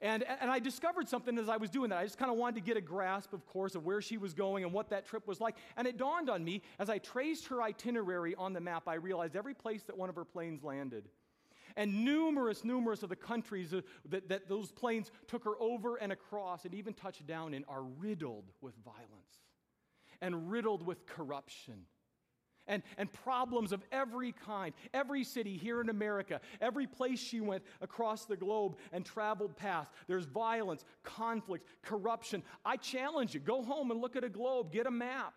and, 0.00 0.24
and 0.40 0.50
I 0.50 0.58
discovered 0.58 1.08
something 1.08 1.38
as 1.38 1.48
I 1.48 1.56
was 1.56 1.70
doing 1.70 1.90
that. 1.90 1.98
I 1.98 2.04
just 2.04 2.18
kind 2.18 2.32
of 2.32 2.36
wanted 2.36 2.56
to 2.56 2.62
get 2.62 2.76
a 2.76 2.80
grasp, 2.80 3.32
of 3.32 3.46
course, 3.46 3.76
of 3.76 3.84
where 3.84 4.02
she 4.02 4.16
was 4.16 4.34
going 4.34 4.64
and 4.64 4.72
what 4.72 4.90
that 4.90 5.06
trip 5.06 5.28
was 5.28 5.40
like. 5.40 5.56
And 5.76 5.86
it 5.86 5.98
dawned 5.98 6.28
on 6.30 6.42
me 6.42 6.62
as 6.78 6.90
I 6.90 6.98
traced 6.98 7.46
her 7.48 7.62
itinerary 7.62 8.34
on 8.34 8.54
the 8.54 8.60
map, 8.60 8.84
I 8.88 8.94
realized 8.94 9.36
every 9.36 9.54
place 9.54 9.84
that 9.84 9.96
one 9.96 10.08
of 10.08 10.16
her 10.16 10.24
planes 10.24 10.64
landed 10.64 11.04
and 11.76 12.04
numerous, 12.04 12.64
numerous 12.64 13.02
of 13.02 13.08
the 13.08 13.16
countries 13.16 13.70
that, 14.08 14.28
that 14.28 14.48
those 14.48 14.70
planes 14.70 15.10
took 15.26 15.44
her 15.44 15.60
over 15.60 15.96
and 15.96 16.12
across 16.12 16.64
and 16.64 16.74
even 16.74 16.94
touched 16.94 17.26
down 17.26 17.54
in 17.54 17.64
are 17.68 17.82
riddled 17.82 18.44
with 18.60 18.74
violence 18.84 19.40
and 20.20 20.50
riddled 20.50 20.84
with 20.84 21.06
corruption. 21.06 21.86
And, 22.66 22.84
and 22.98 23.12
problems 23.12 23.72
of 23.72 23.82
every 23.90 24.30
kind. 24.30 24.74
Every 24.94 25.24
city 25.24 25.56
here 25.56 25.80
in 25.80 25.88
America, 25.88 26.40
every 26.60 26.86
place 26.86 27.18
she 27.18 27.40
went 27.40 27.64
across 27.80 28.26
the 28.26 28.36
globe 28.36 28.76
and 28.92 29.04
traveled 29.04 29.56
past, 29.56 29.90
there's 30.06 30.26
violence, 30.26 30.84
conflict, 31.02 31.66
corruption. 31.82 32.44
I 32.64 32.76
challenge 32.76 33.34
you 33.34 33.40
go 33.40 33.62
home 33.62 33.90
and 33.90 34.00
look 34.00 34.14
at 34.14 34.22
a 34.22 34.28
globe, 34.28 34.70
get 34.70 34.86
a 34.86 34.90
map. 34.90 35.34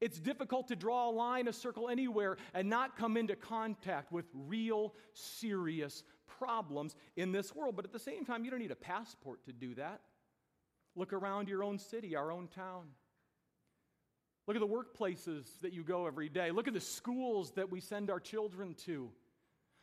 It's 0.00 0.18
difficult 0.18 0.68
to 0.68 0.76
draw 0.76 1.08
a 1.08 1.12
line, 1.12 1.48
a 1.48 1.52
circle 1.52 1.88
anywhere, 1.88 2.36
and 2.52 2.68
not 2.68 2.98
come 2.98 3.16
into 3.16 3.34
contact 3.34 4.12
with 4.12 4.26
real, 4.34 4.94
serious 5.14 6.02
problems 6.38 6.94
in 7.16 7.32
this 7.32 7.54
world. 7.54 7.76
But 7.76 7.86
at 7.86 7.92
the 7.92 7.98
same 7.98 8.24
time, 8.24 8.44
you 8.44 8.50
don't 8.50 8.60
need 8.60 8.70
a 8.70 8.76
passport 8.76 9.44
to 9.46 9.52
do 9.52 9.74
that. 9.76 10.00
Look 10.94 11.12
around 11.12 11.48
your 11.48 11.64
own 11.64 11.78
city, 11.78 12.14
our 12.14 12.30
own 12.30 12.48
town. 12.48 12.88
Look 14.46 14.56
at 14.56 14.60
the 14.60 14.66
workplaces 14.66 15.44
that 15.62 15.72
you 15.72 15.82
go 15.82 16.06
every 16.06 16.28
day. 16.28 16.50
Look 16.50 16.68
at 16.68 16.74
the 16.74 16.80
schools 16.80 17.52
that 17.52 17.70
we 17.70 17.80
send 17.80 18.10
our 18.10 18.20
children 18.20 18.74
to. 18.84 19.10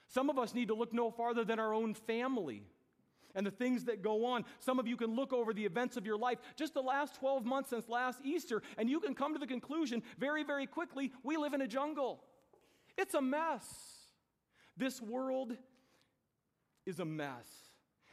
Some 0.07 0.29
of 0.29 0.37
us 0.37 0.53
need 0.53 0.69
to 0.69 0.75
look 0.75 0.93
no 0.93 1.11
farther 1.11 1.43
than 1.43 1.59
our 1.59 1.73
own 1.73 1.95
family 1.95 2.63
and 3.35 3.45
the 3.45 3.51
things 3.51 3.85
that 3.85 4.01
go 4.01 4.25
on. 4.25 4.45
Some 4.59 4.79
of 4.79 4.87
you 4.87 4.97
can 4.97 5.15
look 5.15 5.33
over 5.33 5.53
the 5.53 5.65
events 5.65 5.97
of 5.97 6.05
your 6.05 6.17
life 6.17 6.39
just 6.55 6.73
the 6.73 6.81
last 6.81 7.15
12 7.15 7.45
months 7.45 7.69
since 7.69 7.89
last 7.89 8.19
Easter, 8.23 8.61
and 8.77 8.89
you 8.89 8.99
can 8.99 9.15
come 9.15 9.33
to 9.33 9.39
the 9.39 9.47
conclusion 9.47 10.03
very, 10.19 10.43
very 10.43 10.67
quickly 10.67 11.11
we 11.23 11.37
live 11.37 11.53
in 11.53 11.61
a 11.61 11.67
jungle. 11.67 12.23
It's 12.97 13.13
a 13.13 13.21
mess. 13.21 13.65
This 14.77 15.01
world 15.01 15.55
is 16.85 16.99
a 16.99 17.05
mess. 17.05 17.47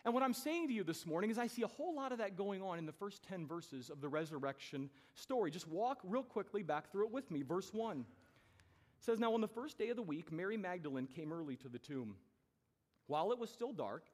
And 0.05 0.15
what 0.15 0.23
I'm 0.23 0.33
saying 0.33 0.69
to 0.69 0.73
you 0.73 0.83
this 0.83 1.05
morning 1.05 1.31
is, 1.31 1.37
I 1.37 1.47
see 1.47 1.63
a 1.63 1.67
whole 1.67 1.95
lot 1.95 2.13
of 2.13 2.19
that 2.19 2.37
going 2.37 2.63
on 2.63 2.79
in 2.79 2.87
the 2.87 2.93
first 2.93 3.23
10 3.25 3.47
verses 3.47 3.91
of 3.91 4.01
the 4.01 4.09
resurrection 4.09 4.89
story. 5.15 5.51
Just 5.51 5.69
walk 5.69 6.01
real 6.05 6.23
quickly 6.23 6.63
back 6.63 6.91
through 6.91 7.07
it 7.07 7.13
with 7.13 7.31
me. 7.31 7.43
Verse 7.43 7.73
1 7.75 8.07
says, 8.99 9.19
Now 9.19 9.35
on 9.35 9.43
the 9.43 9.49
first 9.49 9.77
day 9.77 9.91
of 9.91 9.97
the 9.97 10.03
week, 10.03 10.33
Mary 10.33 10.57
Magdalene 10.57 11.07
came 11.07 11.33
early 11.33 11.57
to 11.57 11.69
the 11.69 11.79
tomb. 11.79 12.17
While 13.09 13.33
it 13.33 13.39
was 13.39 13.51
still 13.51 13.73
dark, 13.73 14.05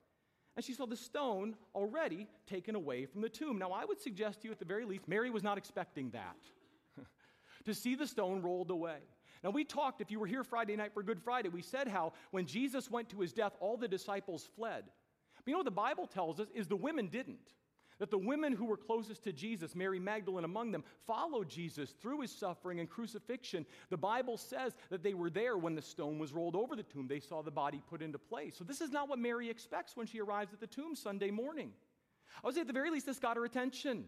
and 0.56 0.64
she 0.64 0.72
saw 0.72 0.86
the 0.86 0.96
stone 0.96 1.54
already 1.74 2.26
taken 2.46 2.74
away 2.74 3.04
from 3.04 3.20
the 3.20 3.28
tomb. 3.28 3.58
Now, 3.58 3.72
I 3.72 3.84
would 3.84 4.00
suggest 4.00 4.40
to 4.40 4.48
you, 4.48 4.52
at 4.52 4.58
the 4.58 4.64
very 4.64 4.86
least, 4.86 5.06
Mary 5.06 5.30
was 5.30 5.42
not 5.42 5.58
expecting 5.58 6.10
that 6.10 6.36
to 7.66 7.74
see 7.74 7.94
the 7.94 8.06
stone 8.06 8.40
rolled 8.40 8.70
away. 8.70 8.98
Now, 9.44 9.50
we 9.50 9.64
talked, 9.64 10.00
if 10.00 10.10
you 10.10 10.18
were 10.18 10.26
here 10.26 10.42
Friday 10.42 10.74
night 10.76 10.94
for 10.94 11.02
Good 11.02 11.20
Friday, 11.22 11.50
we 11.50 11.62
said 11.62 11.88
how 11.88 12.14
when 12.30 12.46
Jesus 12.46 12.90
went 12.90 13.10
to 13.10 13.20
his 13.20 13.34
death, 13.34 13.52
all 13.60 13.76
the 13.76 13.86
disciples 13.86 14.48
fled. 14.56 14.84
But 15.36 15.46
you 15.46 15.52
know 15.52 15.58
what 15.58 15.66
the 15.66 15.70
Bible 15.70 16.06
tells 16.06 16.40
us 16.40 16.48
is 16.54 16.66
the 16.66 16.76
women 16.76 17.08
didn't. 17.08 17.52
That 17.98 18.10
the 18.10 18.18
women 18.18 18.52
who 18.52 18.66
were 18.66 18.76
closest 18.76 19.24
to 19.24 19.32
Jesus, 19.32 19.74
Mary 19.74 19.98
Magdalene 19.98 20.44
among 20.44 20.70
them, 20.70 20.84
followed 21.06 21.48
Jesus 21.48 21.90
through 22.02 22.20
his 22.20 22.30
suffering 22.30 22.80
and 22.80 22.88
crucifixion. 22.88 23.64
The 23.88 23.96
Bible 23.96 24.36
says 24.36 24.74
that 24.90 25.02
they 25.02 25.14
were 25.14 25.30
there 25.30 25.56
when 25.56 25.74
the 25.74 25.82
stone 25.82 26.18
was 26.18 26.32
rolled 26.32 26.56
over 26.56 26.76
the 26.76 26.82
tomb. 26.82 27.08
They 27.08 27.20
saw 27.20 27.42
the 27.42 27.50
body 27.50 27.80
put 27.88 28.02
into 28.02 28.18
place. 28.18 28.56
So, 28.56 28.64
this 28.64 28.80
is 28.80 28.90
not 28.90 29.08
what 29.08 29.18
Mary 29.18 29.48
expects 29.48 29.96
when 29.96 30.06
she 30.06 30.20
arrives 30.20 30.52
at 30.52 30.60
the 30.60 30.66
tomb 30.66 30.94
Sunday 30.94 31.30
morning. 31.30 31.72
I 32.42 32.46
would 32.46 32.54
say, 32.54 32.60
at 32.60 32.66
the 32.66 32.72
very 32.72 32.90
least, 32.90 33.06
this 33.06 33.18
got 33.18 33.36
her 33.36 33.44
attention. 33.44 34.04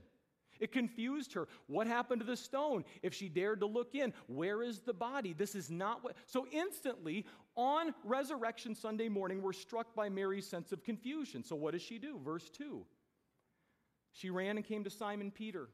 It 0.61 0.73
confused 0.73 1.33
her. 1.35 1.49
What 1.67 1.87
happened 1.87 2.21
to 2.21 2.27
the 2.27 2.37
stone? 2.37 2.85
If 3.03 3.15
she 3.15 3.29
dared 3.29 3.61
to 3.61 3.67
look 3.67 3.95
in, 3.95 4.13
where 4.27 4.63
is 4.63 4.81
the 4.81 4.93
body? 4.93 5.33
This 5.33 5.55
is 5.55 5.71
not 5.71 6.03
what. 6.03 6.17
So, 6.27 6.47
instantly, 6.51 7.27
on 7.57 7.95
Resurrection 8.05 8.75
Sunday 8.75 9.09
morning, 9.09 9.41
we're 9.41 9.53
struck 9.53 9.95
by 9.95 10.09
Mary's 10.09 10.47
sense 10.47 10.73
of 10.73 10.85
confusion. 10.85 11.43
So, 11.43 11.57
what 11.57 11.73
does 11.73 11.83
she 11.83 11.99
do? 11.99 12.21
Verse 12.23 12.51
2 12.51 12.85
she 14.19 14.31
ran 14.31 14.57
and 14.57 14.67
came 14.67 14.83
to 14.83 14.91
Simon 14.91 15.31
Peter 15.31 15.69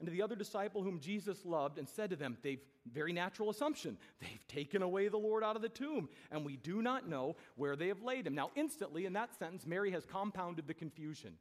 and 0.00 0.06
to 0.08 0.12
the 0.12 0.22
other 0.22 0.34
disciple 0.34 0.82
whom 0.82 0.98
Jesus 0.98 1.44
loved 1.44 1.78
and 1.78 1.88
said 1.88 2.10
to 2.10 2.16
them, 2.16 2.36
They've, 2.42 2.60
very 2.92 3.12
natural 3.12 3.50
assumption, 3.50 3.96
they've 4.20 4.46
taken 4.48 4.82
away 4.82 5.06
the 5.06 5.16
Lord 5.16 5.44
out 5.44 5.54
of 5.54 5.62
the 5.62 5.68
tomb, 5.68 6.08
and 6.32 6.44
we 6.44 6.56
do 6.56 6.82
not 6.82 7.08
know 7.08 7.36
where 7.54 7.76
they 7.76 7.88
have 7.88 8.02
laid 8.02 8.26
him. 8.26 8.34
Now, 8.34 8.50
instantly, 8.56 9.06
in 9.06 9.12
that 9.12 9.38
sentence, 9.38 9.64
Mary 9.64 9.92
has 9.92 10.04
compounded 10.04 10.66
the 10.66 10.74
confusion. 10.74 11.34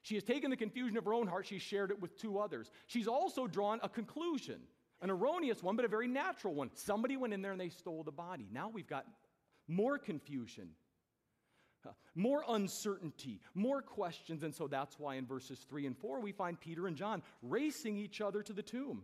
She 0.00 0.14
has 0.14 0.24
taken 0.24 0.50
the 0.50 0.56
confusion 0.56 0.96
of 0.96 1.04
her 1.04 1.14
own 1.14 1.26
heart, 1.26 1.46
she 1.46 1.58
shared 1.58 1.90
it 1.90 2.00
with 2.00 2.16
two 2.16 2.38
others. 2.38 2.70
She's 2.86 3.06
also 3.06 3.46
drawn 3.46 3.78
a 3.82 3.88
conclusion, 3.88 4.60
an 5.02 5.10
erroneous 5.10 5.62
one, 5.62 5.76
but 5.76 5.84
a 5.84 5.88
very 5.88 6.08
natural 6.08 6.54
one. 6.54 6.70
Somebody 6.74 7.18
went 7.18 7.34
in 7.34 7.42
there 7.42 7.52
and 7.52 7.60
they 7.60 7.68
stole 7.68 8.02
the 8.02 8.10
body. 8.10 8.48
Now 8.50 8.70
we've 8.72 8.88
got 8.88 9.06
more 9.68 9.98
confusion 9.98 10.70
more 12.14 12.44
uncertainty, 12.48 13.40
more 13.54 13.82
questions. 13.82 14.42
And 14.42 14.54
so 14.54 14.66
that's 14.66 14.98
why 14.98 15.16
in 15.16 15.26
verses 15.26 15.66
3 15.68 15.86
and 15.86 15.96
4 15.96 16.20
we 16.20 16.32
find 16.32 16.60
Peter 16.60 16.86
and 16.86 16.96
John 16.96 17.22
racing 17.42 17.96
each 17.96 18.20
other 18.20 18.42
to 18.42 18.52
the 18.52 18.62
tomb. 18.62 19.02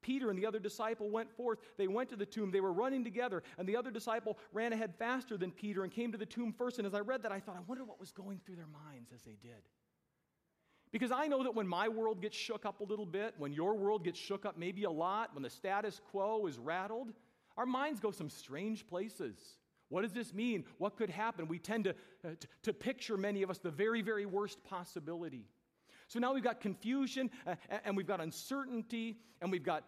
Peter 0.00 0.30
and 0.30 0.38
the 0.38 0.46
other 0.46 0.58
disciple 0.58 1.10
went 1.10 1.30
forth. 1.36 1.58
They 1.76 1.88
went 1.88 2.08
to 2.10 2.16
the 2.16 2.26
tomb. 2.26 2.50
They 2.50 2.60
were 2.60 2.72
running 2.72 3.04
together, 3.04 3.42
and 3.58 3.68
the 3.68 3.76
other 3.76 3.90
disciple 3.90 4.38
ran 4.52 4.72
ahead 4.72 4.94
faster 4.96 5.36
than 5.36 5.50
Peter 5.50 5.82
and 5.82 5.92
came 5.92 6.12
to 6.12 6.18
the 6.18 6.26
tomb 6.26 6.52
first. 6.52 6.78
And 6.78 6.86
as 6.86 6.94
I 6.94 7.00
read 7.00 7.22
that, 7.24 7.32
I 7.32 7.40
thought, 7.40 7.56
I 7.56 7.60
wonder 7.66 7.84
what 7.84 7.98
was 7.98 8.12
going 8.12 8.40
through 8.44 8.56
their 8.56 8.68
minds 8.68 9.10
as 9.14 9.22
they 9.22 9.36
did. 9.42 9.62
Because 10.90 11.12
I 11.12 11.26
know 11.26 11.42
that 11.42 11.54
when 11.54 11.68
my 11.68 11.88
world 11.88 12.22
gets 12.22 12.36
shook 12.36 12.64
up 12.64 12.80
a 12.80 12.84
little 12.84 13.04
bit, 13.04 13.34
when 13.36 13.52
your 13.52 13.74
world 13.74 14.04
gets 14.04 14.18
shook 14.18 14.46
up 14.46 14.56
maybe 14.56 14.84
a 14.84 14.90
lot, 14.90 15.34
when 15.34 15.42
the 15.42 15.50
status 15.50 16.00
quo 16.10 16.46
is 16.46 16.58
rattled, 16.58 17.12
our 17.56 17.66
minds 17.66 18.00
go 18.00 18.10
some 18.10 18.30
strange 18.30 18.86
places. 18.86 19.36
What 19.88 20.02
does 20.02 20.12
this 20.12 20.34
mean? 20.34 20.64
What 20.78 20.96
could 20.96 21.10
happen? 21.10 21.48
We 21.48 21.58
tend 21.58 21.84
to, 21.84 21.90
uh, 22.24 22.30
to, 22.40 22.48
to, 22.64 22.72
picture, 22.72 23.16
many 23.16 23.42
of 23.42 23.50
us, 23.50 23.58
the 23.58 23.70
very, 23.70 24.02
very 24.02 24.26
worst 24.26 24.62
possibility. 24.64 25.46
So 26.08 26.18
now 26.18 26.34
we've 26.34 26.44
got 26.44 26.60
confusion 26.60 27.30
uh, 27.46 27.54
and 27.84 27.96
we've 27.96 28.06
got 28.06 28.20
uncertainty 28.20 29.18
and 29.40 29.50
we've 29.50 29.64
got 29.64 29.84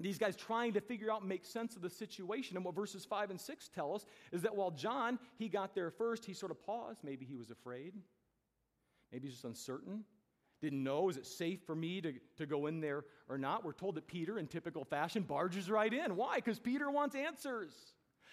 these 0.00 0.18
guys 0.18 0.34
trying 0.34 0.72
to 0.72 0.80
figure 0.80 1.10
out 1.12 1.20
and 1.20 1.28
make 1.28 1.44
sense 1.44 1.76
of 1.76 1.82
the 1.82 1.90
situation. 1.90 2.56
And 2.56 2.64
what 2.64 2.74
verses 2.74 3.04
5 3.04 3.30
and 3.30 3.40
6 3.40 3.68
tell 3.68 3.94
us 3.94 4.06
is 4.32 4.42
that 4.42 4.56
while 4.56 4.70
John, 4.70 5.18
he 5.36 5.48
got 5.48 5.74
there 5.74 5.90
first, 5.90 6.24
he 6.24 6.32
sort 6.32 6.50
of 6.50 6.64
paused. 6.64 7.04
Maybe 7.04 7.26
he 7.26 7.36
was 7.36 7.50
afraid. 7.50 7.92
Maybe 9.12 9.28
he's 9.28 9.34
just 9.34 9.44
uncertain. 9.44 10.04
Didn't 10.62 10.82
know, 10.82 11.08
is 11.08 11.16
it 11.16 11.26
safe 11.26 11.60
for 11.66 11.74
me 11.74 12.00
to, 12.00 12.14
to 12.36 12.46
go 12.46 12.66
in 12.66 12.80
there 12.80 13.04
or 13.28 13.38
not? 13.38 13.64
We're 13.64 13.72
told 13.72 13.94
that 13.94 14.06
Peter, 14.06 14.38
in 14.38 14.46
typical 14.46 14.84
fashion, 14.84 15.22
barges 15.22 15.70
right 15.70 15.92
in. 15.92 16.16
Why? 16.16 16.36
Because 16.36 16.58
Peter 16.58 16.90
wants 16.90 17.14
answers. 17.14 17.72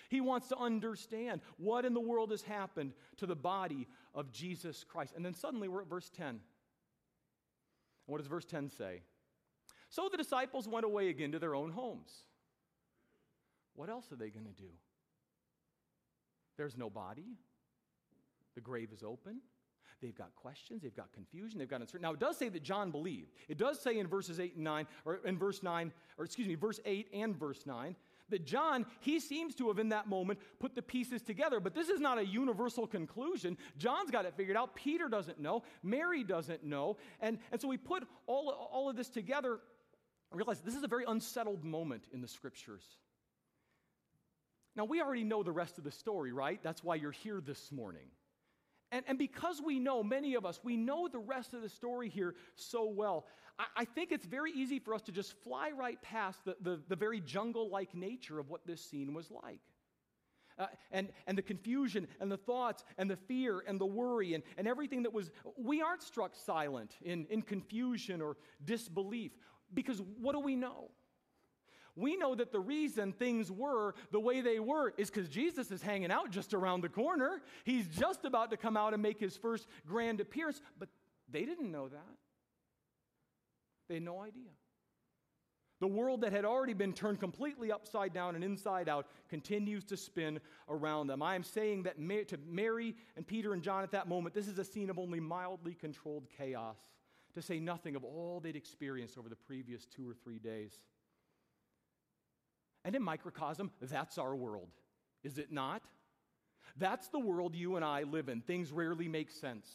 He 0.10 0.22
wants 0.22 0.48
to 0.50 0.58
understand 0.58 1.42
what 1.58 1.86
in 1.86 1.94
the 1.94 2.00
world 2.00 2.32
has 2.32 2.42
happened 2.42 2.94
to 3.18 3.26
the 3.26 3.36
body 3.36 3.88
of 4.14 4.32
Jesus 4.32 4.84
Christ. 4.84 5.14
And 5.16 5.26
then 5.26 5.34
suddenly 5.34 5.68
we're 5.68 5.82
at 5.82 5.90
verse 5.90 6.10
10. 6.10 6.40
what 8.06 8.20
does 8.20 8.28
verse 8.28 8.46
10 8.46 8.70
say? 8.70 9.02
So 9.90 10.10
the 10.10 10.18
disciples 10.18 10.68
went 10.68 10.86
away 10.86 11.10
again 11.10 11.32
to 11.32 11.40
their 11.40 11.56
own 11.56 11.72
homes. 11.72 12.12
What 13.76 13.90
else 13.90 14.12
are 14.12 14.16
they 14.16 14.30
going 14.30 14.46
to 14.46 14.52
do? 14.52 14.70
There's 16.58 16.78
no 16.78 16.90
body. 16.90 17.38
The 18.56 18.62
grave 18.62 18.90
is 18.92 19.04
open. 19.04 19.42
They've 20.02 20.16
got 20.16 20.36
questions, 20.36 20.84
they've 20.84 20.96
got 20.96 21.12
confusion, 21.12 21.58
they've 21.58 21.68
got 21.68 21.82
uncertainty. 21.82 22.08
Now, 22.08 22.14
it 22.14 22.20
does 22.20 22.38
say 22.38 22.50
that 22.50 22.62
John 22.62 22.92
believed. 22.92 23.32
It 23.48 23.58
does 23.58 23.80
say 23.80 23.98
in 23.98 24.06
verses 24.06 24.40
8 24.40 24.56
and 24.56 24.64
9, 24.64 24.88
or 25.06 25.20
in 25.26 25.40
verse 25.40 25.64
9, 25.64 25.92
or 26.20 26.26
excuse 26.26 26.48
me, 26.48 26.54
verse 26.54 26.80
8 26.86 27.08
and 27.14 27.36
verse 27.36 27.66
9, 27.66 27.96
that 28.30 28.46
John, 28.46 28.86
he 29.00 29.20
seems 29.20 29.56
to 29.56 29.68
have 29.68 29.80
in 29.80 29.90
that 29.90 30.08
moment 30.08 30.40
put 30.60 30.76
the 30.76 30.82
pieces 30.82 31.22
together, 31.22 31.60
but 31.60 31.74
this 31.74 31.90
is 31.90 32.00
not 32.00 32.18
a 32.18 32.26
universal 32.26 32.88
conclusion. 32.88 33.58
John's 33.78 34.12
got 34.12 34.26
it 34.26 34.34
figured 34.36 34.58
out. 34.58 34.76
Peter 34.76 35.08
doesn't 35.10 35.40
know. 35.40 35.64
Mary 35.84 36.24
doesn't 36.24 36.64
know. 36.64 36.98
And, 37.20 37.40
and 37.52 37.62
so 37.62 37.68
we 37.68 37.78
put 37.78 38.04
all, 38.26 38.50
all 38.72 38.90
of 38.90 38.96
this 38.96 39.10
together 39.10 39.60
realize 40.32 40.60
this 40.62 40.76
is 40.76 40.84
a 40.84 40.88
very 40.88 41.06
unsettled 41.08 41.64
moment 41.64 42.04
in 42.14 42.22
the 42.22 42.28
scriptures. 42.28 42.84
Now, 44.76 44.86
we 44.86 45.02
already 45.02 45.24
know 45.24 45.42
the 45.42 45.52
rest 45.52 45.78
of 45.78 45.84
the 45.84 45.92
story, 45.92 46.32
right? 46.32 46.60
That's 46.62 46.84
why 46.84 46.96
you're 46.96 47.12
here 47.12 47.42
this 47.42 47.72
morning. 47.72 48.10
And, 48.92 49.04
and 49.08 49.18
because 49.18 49.62
we 49.62 49.80
know, 49.80 50.02
many 50.04 50.36
of 50.36 50.46
us, 50.46 50.60
we 50.64 50.78
know 50.78 51.08
the 51.08 51.20
rest 51.20 51.54
of 51.54 51.62
the 51.62 51.70
story 51.70 52.10
here 52.10 52.36
so 52.56 52.88
well, 52.88 53.26
I, 53.60 53.66
I 53.78 53.86
think 53.86 54.12
it's 54.12 54.26
very 54.26 54.52
easy 54.52 54.80
for 54.80 54.94
us 54.94 55.02
to 55.04 55.12
just 55.12 55.34
fly 55.44 55.72
right 55.72 56.02
past 56.02 56.46
the, 56.46 56.56
the, 56.62 56.82
the 56.88 56.96
very 56.96 57.20
jungle 57.20 57.70
like 57.70 57.94
nature 57.94 58.40
of 58.40 58.50
what 58.50 58.66
this 58.66 58.82
scene 58.82 59.14
was 59.14 59.30
like. 59.30 59.60
Uh, 60.60 60.66
and, 60.92 61.10
and 61.28 61.38
the 61.38 61.42
confusion 61.42 62.08
and 62.20 62.32
the 62.32 62.38
thoughts 62.38 62.84
and 62.98 63.12
the 63.12 63.16
fear 63.16 63.64
and 63.68 63.80
the 63.80 63.86
worry 63.86 64.34
and, 64.34 64.44
and 64.58 64.68
everything 64.68 65.04
that 65.04 65.14
was, 65.14 65.30
we 65.56 65.82
aren't 65.82 66.02
struck 66.02 66.36
silent 66.36 66.96
in, 67.04 67.28
in 67.30 67.44
confusion 67.44 68.22
or 68.22 68.38
disbelief 68.66 69.34
because 69.74 70.02
what 70.20 70.34
do 70.34 70.40
we 70.40 70.56
know? 70.56 70.90
We 71.98 72.16
know 72.16 72.36
that 72.36 72.52
the 72.52 72.60
reason 72.60 73.12
things 73.12 73.52
were 73.52 73.96
the 74.12 74.20
way 74.20 74.42
they 74.42 74.60
were 74.60 74.94
is 74.98 75.10
because 75.10 75.28
Jesus 75.28 75.72
is 75.72 75.82
hanging 75.82 76.12
out 76.12 76.30
just 76.30 76.54
around 76.54 76.82
the 76.82 76.90
corner. 76.90 77.42
He's 77.66 77.88
just 77.88 78.24
about 78.24 78.52
to 78.52 78.58
come 78.58 78.78
out 78.78 78.94
and 78.94 79.02
make 79.02 79.20
his 79.20 79.36
first 79.36 79.68
grand 79.88 80.22
appearance, 80.22 80.62
but 80.78 80.90
they 81.28 81.44
didn't 81.44 81.72
know 81.72 81.88
that. 81.88 82.16
They 83.90 83.96
had 83.96 84.04
no 84.04 84.22
idea. 84.22 84.52
The 85.80 85.88
world 85.88 86.22
that 86.22 86.32
had 86.32 86.46
already 86.46 86.74
been 86.74 86.94
turned 86.94 87.20
completely 87.20 87.72
upside 87.72 88.14
down 88.14 88.36
and 88.36 88.44
inside 88.44 88.90
out 88.90 89.08
continues 89.28 89.84
to 89.86 89.98
spin 89.98 90.40
around 90.70 91.08
them. 91.08 91.24
I 91.24 91.34
am 91.34 91.44
saying 91.44 91.84
that 91.84 91.98
to 91.98 92.38
Mary 92.48 92.96
and 93.16 93.26
Peter 93.26 93.54
and 93.54 93.64
John 93.64 93.84
at 93.84 93.92
that 93.92 94.08
moment, 94.08 94.36
this 94.36 94.48
is 94.48 94.60
a 94.60 94.64
scene 94.64 94.92
of 94.92 95.00
only 95.00 95.20
mildly 95.20 95.74
controlled 95.74 96.28
chaos, 96.38 96.78
to 97.34 97.42
say 97.42 97.60
nothing 97.60 97.96
of 97.96 98.04
all 98.04 98.40
they'd 98.40 98.56
experienced 98.56 99.18
over 99.18 99.30
the 99.30 99.36
previous 99.36 99.86
two 99.86 100.08
or 100.08 100.14
three 100.14 100.40
days. 100.40 100.80
And 102.88 102.96
in 102.96 103.04
microcosm, 103.04 103.70
that's 103.82 104.18
our 104.18 104.34
world, 104.34 104.70
is 105.22 105.38
it 105.38 105.52
not? 105.52 105.82
That's 106.78 107.10
the 107.10 107.20
world 107.20 107.54
you 107.54 107.76
and 107.76 107.84
I 107.84 108.04
live 108.04 108.30
in. 108.30 108.40
Things 108.40 108.72
rarely 108.72 109.10
make 109.10 109.30
sense. 109.30 109.68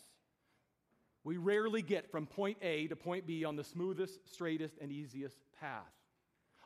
We 1.22 1.36
rarely 1.36 1.82
get 1.82 2.10
from 2.10 2.26
point 2.26 2.56
A 2.62 2.86
to 2.86 2.96
point 2.96 3.26
B 3.26 3.44
on 3.44 3.54
the 3.54 3.64
smoothest, 3.64 4.32
straightest, 4.32 4.78
and 4.80 4.90
easiest 4.90 5.36
path. 5.60 5.92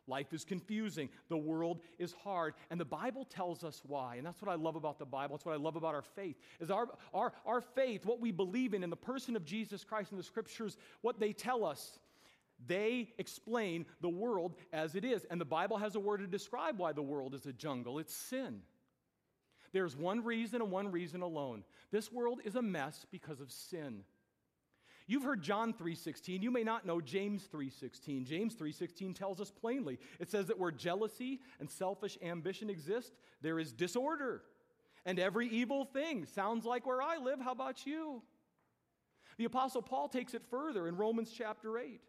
Life 0.07 0.33
is 0.33 0.45
confusing. 0.45 1.09
The 1.31 1.37
world 1.37 1.81
is 1.99 2.15
hard. 2.23 2.55
And 2.71 2.79
the 2.79 2.85
Bible 2.85 3.25
tells 3.25 3.65
us 3.65 3.83
why. 3.85 4.15
And 4.15 4.25
that's 4.25 4.41
what 4.41 4.53
I 4.53 4.55
love 4.55 4.76
about 4.76 5.00
the 5.00 5.05
Bible. 5.05 5.37
That's 5.37 5.45
what 5.45 5.55
I 5.55 5.59
love 5.59 5.75
about 5.75 5.97
our 5.97 6.05
faith. 6.15 6.37
Is 6.61 6.71
our, 6.71 6.87
our, 7.12 7.33
our 7.45 7.61
faith, 7.61 8.07
what 8.07 8.21
we 8.21 8.31
believe 8.31 8.73
in 8.73 8.85
in 8.85 8.91
the 8.91 8.95
person 8.95 9.35
of 9.35 9.45
Jesus 9.45 9.83
Christ 9.83 10.12
in 10.12 10.17
the 10.17 10.23
scriptures, 10.23 10.76
what 11.00 11.19
they 11.19 11.33
tell 11.33 11.65
us 11.65 11.99
they 12.65 13.13
explain 13.19 13.87
the 14.01 14.09
world 14.09 14.55
as 14.73 14.95
it 14.95 15.05
is. 15.05 15.27
And 15.31 15.41
the 15.41 15.45
Bible 15.45 15.77
has 15.77 15.95
a 15.95 16.01
word 16.01 16.19
to 16.19 16.27
describe 16.27 16.79
why 16.79 16.93
the 16.93 17.03
world 17.03 17.35
is 17.35 17.47
a 17.47 17.53
jungle 17.53 17.99
it's 17.99 18.15
sin. 18.15 18.63
There's 19.73 19.97
one 19.97 20.25
reason 20.25 20.63
and 20.63 20.71
one 20.71 20.91
reason 20.91 21.23
alone. 21.23 21.65
This 21.91 22.11
world 22.11 22.41
is 22.45 22.57
a 22.57 22.63
mess 22.63 23.05
because 23.11 23.41
of 23.41 23.53
sin. 23.53 24.05
You've 25.07 25.23
heard 25.23 25.43
John 25.43 25.73
3:16. 25.73 26.43
You 26.43 26.51
may 26.51 26.65
not 26.65 26.85
know 26.85 27.01
James 27.01 27.47
3:16. 27.47 28.25
James 28.25 28.55
3:16 28.57 29.15
tells 29.15 29.41
us 29.41 29.51
plainly. 29.51 29.99
It 30.19 30.31
says 30.31 30.47
that 30.47 30.59
where 30.59 30.73
jealousy 30.73 31.43
and 31.61 31.71
selfish 31.71 32.19
ambition 32.23 32.71
exist, 32.71 33.15
there 33.41 33.59
is 33.59 33.73
disorder. 33.73 34.45
And 35.05 35.21
every 35.21 35.49
evil 35.49 35.85
thing 35.85 36.25
sounds 36.27 36.65
like 36.65 36.87
where 36.87 37.01
I 37.01 37.19
live. 37.19 37.41
How 37.41 37.53
about 37.53 37.87
you? 37.87 38.23
The 39.37 39.45
apostle 39.45 39.83
Paul 39.83 40.09
takes 40.09 40.35
it 40.35 40.43
further 40.43 40.89
in 40.89 40.97
Romans 40.97 41.31
chapter 41.31 41.79
8. 41.79 42.01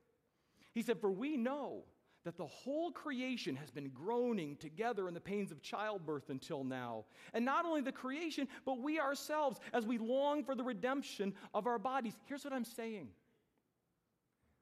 He 0.78 0.84
said, 0.84 1.00
For 1.02 1.10
we 1.10 1.38
know 1.38 1.86
that 2.24 2.38
the 2.38 2.46
whole 2.46 2.92
creation 2.92 3.56
has 3.56 3.72
been 3.72 3.90
groaning 3.90 4.58
together 4.58 5.08
in 5.08 5.16
the 5.16 5.20
pains 5.20 5.52
of 5.52 5.60
childbirth 5.60 6.30
until 6.30 6.64
now. 6.64 7.06
And 7.34 7.44
not 7.44 7.66
only 7.66 7.82
the 7.82 7.92
creation, 7.92 8.48
but 8.64 8.80
we 8.80 9.00
ourselves 9.00 9.60
as 9.74 9.88
we 9.88 9.98
long 9.98 10.44
for 10.44 10.54
the 10.54 10.64
redemption 10.64 11.34
of 11.56 11.66
our 11.66 11.80
bodies. 11.80 12.14
Here's 12.26 12.44
what 12.44 12.54
I'm 12.54 12.64
saying 12.64 13.08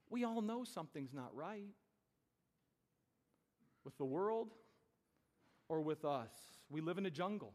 we 0.09 0.23
all 0.23 0.41
know 0.41 0.63
something's 0.63 1.13
not 1.13 1.35
right 1.35 1.67
with 3.83 3.97
the 3.97 4.05
world 4.05 4.53
or 5.67 5.81
with 5.81 6.05
us. 6.05 6.31
We 6.69 6.79
live 6.79 6.97
in 6.97 7.05
a 7.05 7.11
jungle. 7.11 7.51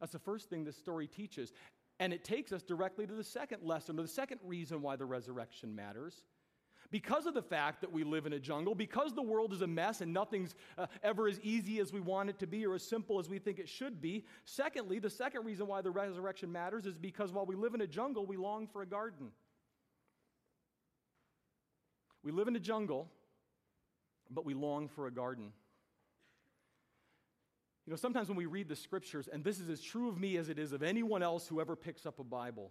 That's 0.00 0.10
the 0.10 0.18
first 0.18 0.50
thing 0.50 0.64
this 0.64 0.76
story 0.76 1.06
teaches. 1.06 1.52
And 2.00 2.12
it 2.12 2.24
takes 2.24 2.50
us 2.50 2.64
directly 2.64 3.06
to 3.06 3.14
the 3.14 3.22
second 3.22 3.62
lesson, 3.62 3.96
or 4.00 4.02
the 4.02 4.08
second 4.08 4.40
reason 4.42 4.82
why 4.82 4.96
the 4.96 5.06
resurrection 5.06 5.76
matters 5.76 6.24
because 6.92 7.24
of 7.24 7.32
the 7.32 7.42
fact 7.42 7.80
that 7.80 7.90
we 7.90 8.04
live 8.04 8.26
in 8.26 8.34
a 8.34 8.38
jungle, 8.38 8.74
because 8.74 9.14
the 9.14 9.22
world 9.22 9.52
is 9.54 9.62
a 9.62 9.66
mess 9.66 10.02
and 10.02 10.12
nothing's 10.12 10.54
uh, 10.76 10.86
ever 11.02 11.26
as 11.26 11.40
easy 11.40 11.80
as 11.80 11.90
we 11.90 12.00
want 12.00 12.28
it 12.28 12.38
to 12.38 12.46
be 12.46 12.64
or 12.66 12.74
as 12.74 12.82
simple 12.82 13.18
as 13.18 13.30
we 13.30 13.38
think 13.38 13.58
it 13.58 13.68
should 13.68 14.00
be. 14.00 14.26
Secondly, 14.44 14.98
the 14.98 15.10
second 15.10 15.44
reason 15.44 15.66
why 15.66 15.80
the 15.80 15.90
resurrection 15.90 16.52
matters 16.52 16.84
is 16.84 16.98
because 16.98 17.32
while 17.32 17.46
we 17.46 17.56
live 17.56 17.74
in 17.74 17.80
a 17.80 17.86
jungle, 17.86 18.26
we 18.26 18.36
long 18.36 18.66
for 18.66 18.82
a 18.82 18.86
garden. 18.86 19.30
We 22.22 22.30
live 22.30 22.46
in 22.46 22.54
a 22.54 22.60
jungle, 22.60 23.08
but 24.30 24.44
we 24.44 24.52
long 24.52 24.86
for 24.86 25.06
a 25.06 25.10
garden. 25.10 25.52
You 27.86 27.90
know, 27.90 27.96
sometimes 27.96 28.28
when 28.28 28.36
we 28.36 28.46
read 28.46 28.68
the 28.68 28.76
scriptures, 28.76 29.28
and 29.32 29.42
this 29.42 29.58
is 29.58 29.70
as 29.70 29.80
true 29.80 30.10
of 30.10 30.20
me 30.20 30.36
as 30.36 30.50
it 30.50 30.58
is 30.58 30.72
of 30.72 30.82
anyone 30.82 31.22
else 31.22 31.48
who 31.48 31.58
ever 31.58 31.74
picks 31.74 32.04
up 32.04 32.18
a 32.18 32.24
Bible, 32.24 32.70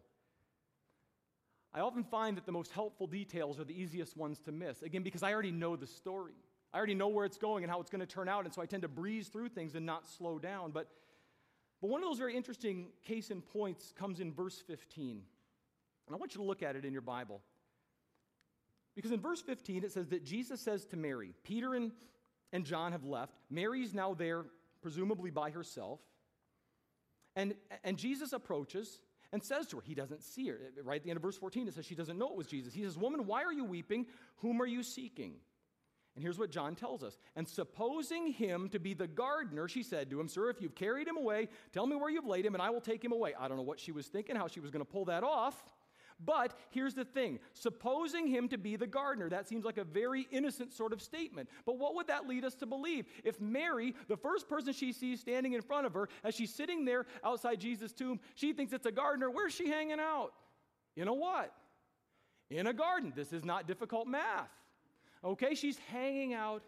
I 1.74 1.80
often 1.80 2.04
find 2.04 2.36
that 2.38 2.46
the 2.46 2.52
most 2.52 2.72
helpful 2.72 3.08
details 3.08 3.60
are 3.60 3.64
the 3.64 3.80
easiest 3.80 4.18
ones 4.18 4.40
to 4.42 4.52
miss. 4.52 4.82
Again, 4.82 5.04
because 5.04 5.24
I 5.24 5.34
already 5.34 5.52
know 5.52 5.76
the 5.76 5.88
story. 5.88 6.34
I 6.74 6.78
already 6.78 6.96
know 6.96 7.08
where 7.08 7.26
it's 7.26 7.38
going 7.38 7.64
and 7.64 7.72
how 7.72 7.80
it's 7.80 7.90
going 7.90 8.02
to 8.02 8.06
turn 8.06 8.28
out, 8.28 8.46
and 8.46 8.54
so 8.54 8.62
I 8.62 8.66
tend 8.66 8.82
to 8.82 8.88
breeze 8.90 9.30
through 9.30 9.50
things 9.50 9.76
and 9.76 9.86
not 9.86 10.08
slow 10.08 10.38
down. 10.38 10.72
But, 10.72 10.88
but 11.82 11.90
one 11.90 12.04
of 12.04 12.10
those 12.10 12.18
very 12.18 12.36
interesting 12.36 12.88
case 13.06 13.30
in 13.30 13.42
points 13.42 13.94
comes 13.98 14.20
in 14.20 14.34
verse 14.34 14.62
15. 14.68 15.22
And 16.08 16.16
I 16.16 16.18
want 16.18 16.34
you 16.36 16.42
to 16.42 16.48
look 16.48 16.62
at 16.62 16.76
it 16.76 16.84
in 16.84 16.92
your 16.92 17.02
Bible. 17.02 17.42
Because 18.96 19.12
in 19.12 19.22
verse 19.22 19.42
15, 19.42 19.86
it 19.86 19.92
says 19.94 20.08
that 20.10 20.26
Jesus 20.26 20.60
says 20.60 20.86
to 20.88 20.98
Mary, 20.98 21.34
Peter 21.44 21.74
and, 21.74 21.92
and 22.52 22.66
John 22.66 22.92
have 22.92 23.06
left. 23.06 23.34
Mary's 23.50 23.94
now 23.94 24.14
there, 24.14 24.44
presumably 24.82 25.32
by 25.32 25.52
herself. 25.52 26.02
And, 27.36 27.56
and 27.86 27.98
Jesus 27.98 28.34
approaches 28.34 29.00
and 29.34 29.44
says 29.44 29.68
to 29.68 29.78
her, 29.78 29.84
he 29.86 29.96
doesn't 29.96 30.24
see 30.24 30.48
her. 30.50 30.60
Right 30.84 30.98
at 30.98 31.04
the 31.04 31.10
end 31.10 31.18
of 31.18 31.24
verse 31.24 31.38
14, 31.38 31.68
it 31.68 31.74
says 31.74 31.86
she 31.86 31.96
doesn't 31.96 32.18
know 32.18 32.30
it 32.30 32.36
was 32.36 32.48
Jesus. 32.48 32.74
He 32.74 32.84
says, 32.84 32.98
Woman, 32.98 33.26
why 33.26 33.44
are 33.44 33.54
you 33.54 33.64
weeping? 33.64 34.06
Whom 34.38 34.62
are 34.62 34.66
you 34.66 34.84
seeking? 34.84 35.36
And 36.16 36.24
here's 36.24 36.38
what 36.38 36.52
John 36.52 36.76
tells 36.76 37.04
us. 37.04 37.18
And 37.38 37.48
supposing 37.48 38.34
him 38.34 38.68
to 38.70 38.80
be 38.80 38.94
the 38.94 39.08
gardener, 39.08 39.70
she 39.70 39.82
said 39.82 40.10
to 40.10 40.20
him, 40.20 40.28
Sir, 40.28 40.50
if 40.50 40.62
you've 40.62 40.76
carried 40.76 41.08
him 41.08 41.16
away, 41.16 41.48
tell 41.72 41.88
me 41.88 41.96
where 41.96 42.10
you've 42.10 42.26
laid 42.26 42.46
him, 42.46 42.54
and 42.54 42.62
I 42.62 42.70
will 42.70 42.82
take 42.82 43.04
him 43.04 43.14
away. 43.14 43.34
I 43.40 43.48
don't 43.48 43.56
know 43.56 43.64
what 43.64 43.80
she 43.80 43.94
was 43.94 44.08
thinking, 44.08 44.36
how 44.36 44.48
she 44.48 44.60
was 44.60 44.72
going 44.72 44.86
to 44.86 44.92
pull 44.92 45.06
that 45.06 45.24
off. 45.24 45.64
But 46.24 46.54
here's 46.70 46.94
the 46.94 47.06
thing 47.06 47.40
supposing 47.54 48.28
him 48.28 48.48
to 48.50 48.58
be 48.58 48.76
the 48.76 48.88
gardener, 48.88 49.30
that 49.30 49.48
seems 49.48 49.66
like 49.66 49.78
a 49.78 49.84
very 49.84 50.28
innocent 50.32 50.72
sort 50.74 50.94
of 50.94 51.02
statement. 51.02 51.50
But 51.66 51.78
what 51.78 51.96
would 51.96 52.08
that 52.08 52.28
lead 52.28 52.46
us 52.46 52.56
to 52.56 52.66
believe? 52.66 53.06
If 53.24 53.40
Mary, 53.42 53.96
the 54.08 54.18
first 54.18 54.48
person 54.48 54.74
she 54.74 54.94
sees 54.94 55.20
standing 55.20 55.54
in 55.54 55.62
front 55.62 55.88
of 55.88 55.94
her, 55.94 56.10
as 56.24 56.36
she's 56.36 56.54
sitting 56.54 56.86
there 56.86 57.06
outside 57.24 57.60
Jesus' 57.60 57.92
tomb, 57.92 58.20
she 58.36 58.54
thinks 58.54 58.74
it's 58.74 58.86
a 58.86 58.92
gardener, 58.92 59.30
where's 59.30 59.54
she 59.54 59.68
hanging 59.68 60.00
out? 60.00 60.34
You 60.96 61.06
know 61.06 61.14
what? 61.14 61.54
In 62.50 62.68
a 62.68 62.74
garden. 62.74 63.14
This 63.16 63.34
is 63.34 63.44
not 63.44 63.68
difficult 63.68 64.08
math. 64.08 64.50
Okay, 65.24 65.56
she's 65.56 65.78
hanging 65.92 66.34
out 66.34 66.64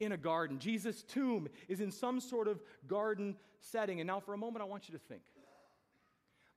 in 0.00 0.12
a 0.12 0.16
garden. 0.16 0.58
Jesus' 0.58 1.02
tomb 1.02 1.48
is 1.68 1.80
in 1.80 1.90
some 1.90 2.20
sort 2.20 2.48
of 2.48 2.62
garden 2.86 3.36
setting. 3.60 4.00
And 4.00 4.06
now, 4.06 4.20
for 4.20 4.34
a 4.34 4.38
moment, 4.38 4.62
I 4.62 4.66
want 4.66 4.88
you 4.88 4.94
to 4.94 5.04
think 5.08 5.22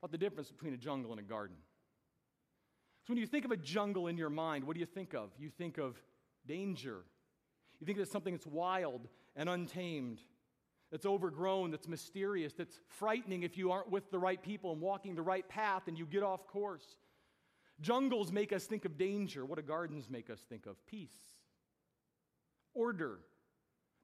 about 0.02 0.12
the 0.12 0.18
difference 0.18 0.50
between 0.50 0.74
a 0.74 0.78
jungle 0.78 1.12
and 1.12 1.20
a 1.20 1.24
garden. 1.24 1.58
So, 3.06 3.14
when 3.14 3.20
you 3.20 3.28
think 3.28 3.46
of 3.46 3.52
a 3.52 3.58
jungle 3.58 4.08
in 4.08 4.18
your 4.18 4.30
mind, 4.30 4.64
what 4.64 4.74
do 4.74 4.80
you 4.80 4.86
think 4.86 5.14
of? 5.14 5.30
You 5.38 5.50
think 5.50 5.78
of 5.78 5.96
danger. 6.48 7.04
You 7.80 7.86
think 7.86 8.00
of 8.00 8.08
something 8.08 8.34
that's 8.34 8.48
wild 8.48 9.08
and 9.36 9.50
untamed, 9.50 10.20
that's 10.92 11.06
overgrown, 11.06 11.72
that's 11.72 11.88
mysterious, 11.88 12.54
that's 12.54 12.80
frightening 12.88 13.44
if 13.44 13.58
you 13.58 13.72
aren't 13.72 13.90
with 13.90 14.12
the 14.12 14.20
right 14.20 14.42
people 14.42 14.72
and 14.72 14.82
walking 14.82 15.16
the 15.16 15.22
right 15.22 15.48
path 15.48 15.84
and 15.88 15.98
you 15.98 16.06
get 16.06 16.22
off 16.24 16.46
course. 16.48 16.86
Jungles 17.80 18.32
make 18.32 18.54
us 18.54 18.66
think 18.66 18.86
of 18.86 18.98
danger. 18.98 19.46
What 19.46 19.58
do 19.58 19.64
gardens 19.64 20.10
make 20.10 20.30
us 20.30 20.40
think 20.48 20.68
of? 20.68 20.76
Peace, 20.86 21.18
order, 22.74 23.20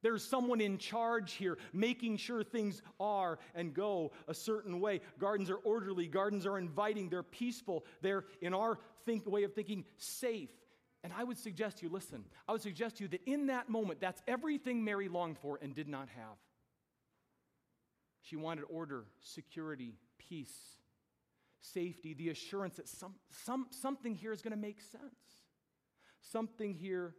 there's 0.02 0.24
someone 0.24 0.62
in 0.62 0.78
charge 0.78 1.34
here, 1.34 1.58
making 1.74 2.18
sure 2.18 2.44
things 2.44 2.82
are 3.00 3.40
and 3.56 3.74
go 3.74 4.12
a 4.28 4.34
certain 4.34 4.80
way. 4.80 5.02
Gardens 5.20 5.50
are 5.50 5.58
orderly, 5.58 6.08
gardens 6.08 6.46
are 6.46 6.58
inviting, 6.58 7.10
they're 7.10 7.24
peaceful, 7.24 7.86
they're, 8.02 8.26
in 8.42 8.54
our 8.54 8.80
think, 9.06 9.26
way 9.26 9.44
of 9.44 9.54
thinking, 9.54 9.86
safe. 9.98 10.50
And 11.04 11.14
I 11.18 11.24
would 11.24 11.38
suggest 11.38 11.82
you, 11.82 11.90
listen, 11.90 12.26
I 12.48 12.52
would 12.52 12.62
suggest 12.62 13.00
you 13.00 13.08
that 13.10 13.22
in 13.26 13.48
that 13.48 13.70
moment, 13.70 14.00
that's 14.00 14.22
everything 14.28 14.84
Mary 14.84 15.10
longed 15.10 15.38
for 15.40 15.60
and 15.62 15.74
did 15.74 15.88
not 15.88 16.10
have. 16.10 16.38
She 18.22 18.36
wanted 18.36 18.66
order, 18.70 19.06
security, 19.22 19.96
peace, 20.18 20.56
safety, 21.62 22.14
the 22.14 22.30
assurance 22.30 22.76
that 22.76 22.88
some, 22.88 23.16
some, 23.46 23.68
something 23.70 24.16
here 24.16 24.32
is 24.32 24.42
going 24.42 24.52
to 24.52 24.58
make 24.58 24.82
sense. 24.82 25.04
Something 26.22 26.74
here 26.74 27.16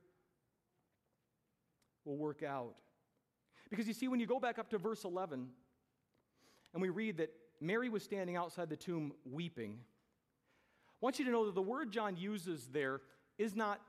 will 2.08 2.16
work 2.16 2.42
out. 2.42 2.74
Because 3.70 3.86
you 3.86 3.92
see, 3.94 4.08
when 4.08 4.18
you 4.18 4.26
go 4.26 4.40
back 4.40 4.58
up 4.58 4.70
to 4.70 4.78
verse 4.78 5.04
11, 5.04 5.48
and 6.72 6.82
we 6.82 6.88
read 6.88 7.18
that 7.18 7.30
Mary 7.60 7.88
was 7.88 8.02
standing 8.02 8.36
outside 8.36 8.70
the 8.70 8.76
tomb 8.76 9.12
weeping. 9.24 9.78
I 9.80 10.96
want 11.00 11.18
you 11.18 11.24
to 11.26 11.30
know 11.30 11.46
that 11.46 11.54
the 11.54 11.62
word 11.62 11.92
John 11.92 12.16
uses 12.16 12.68
there 12.72 13.02
is 13.38 13.54
not 13.54 13.80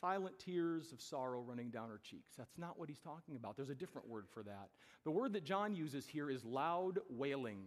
silent 0.00 0.38
tears 0.38 0.92
of 0.92 1.00
sorrow 1.00 1.40
running 1.40 1.70
down 1.70 1.88
her 1.88 2.00
cheeks. 2.02 2.34
That's 2.36 2.56
not 2.56 2.78
what 2.78 2.88
he's 2.88 3.00
talking 3.00 3.36
about. 3.36 3.56
There's 3.56 3.70
a 3.70 3.74
different 3.74 4.08
word 4.08 4.26
for 4.32 4.42
that. 4.44 4.68
The 5.04 5.10
word 5.10 5.32
that 5.32 5.44
John 5.44 5.74
uses 5.74 6.06
here 6.06 6.30
is 6.30 6.44
loud 6.44 7.00
wailing. 7.10 7.64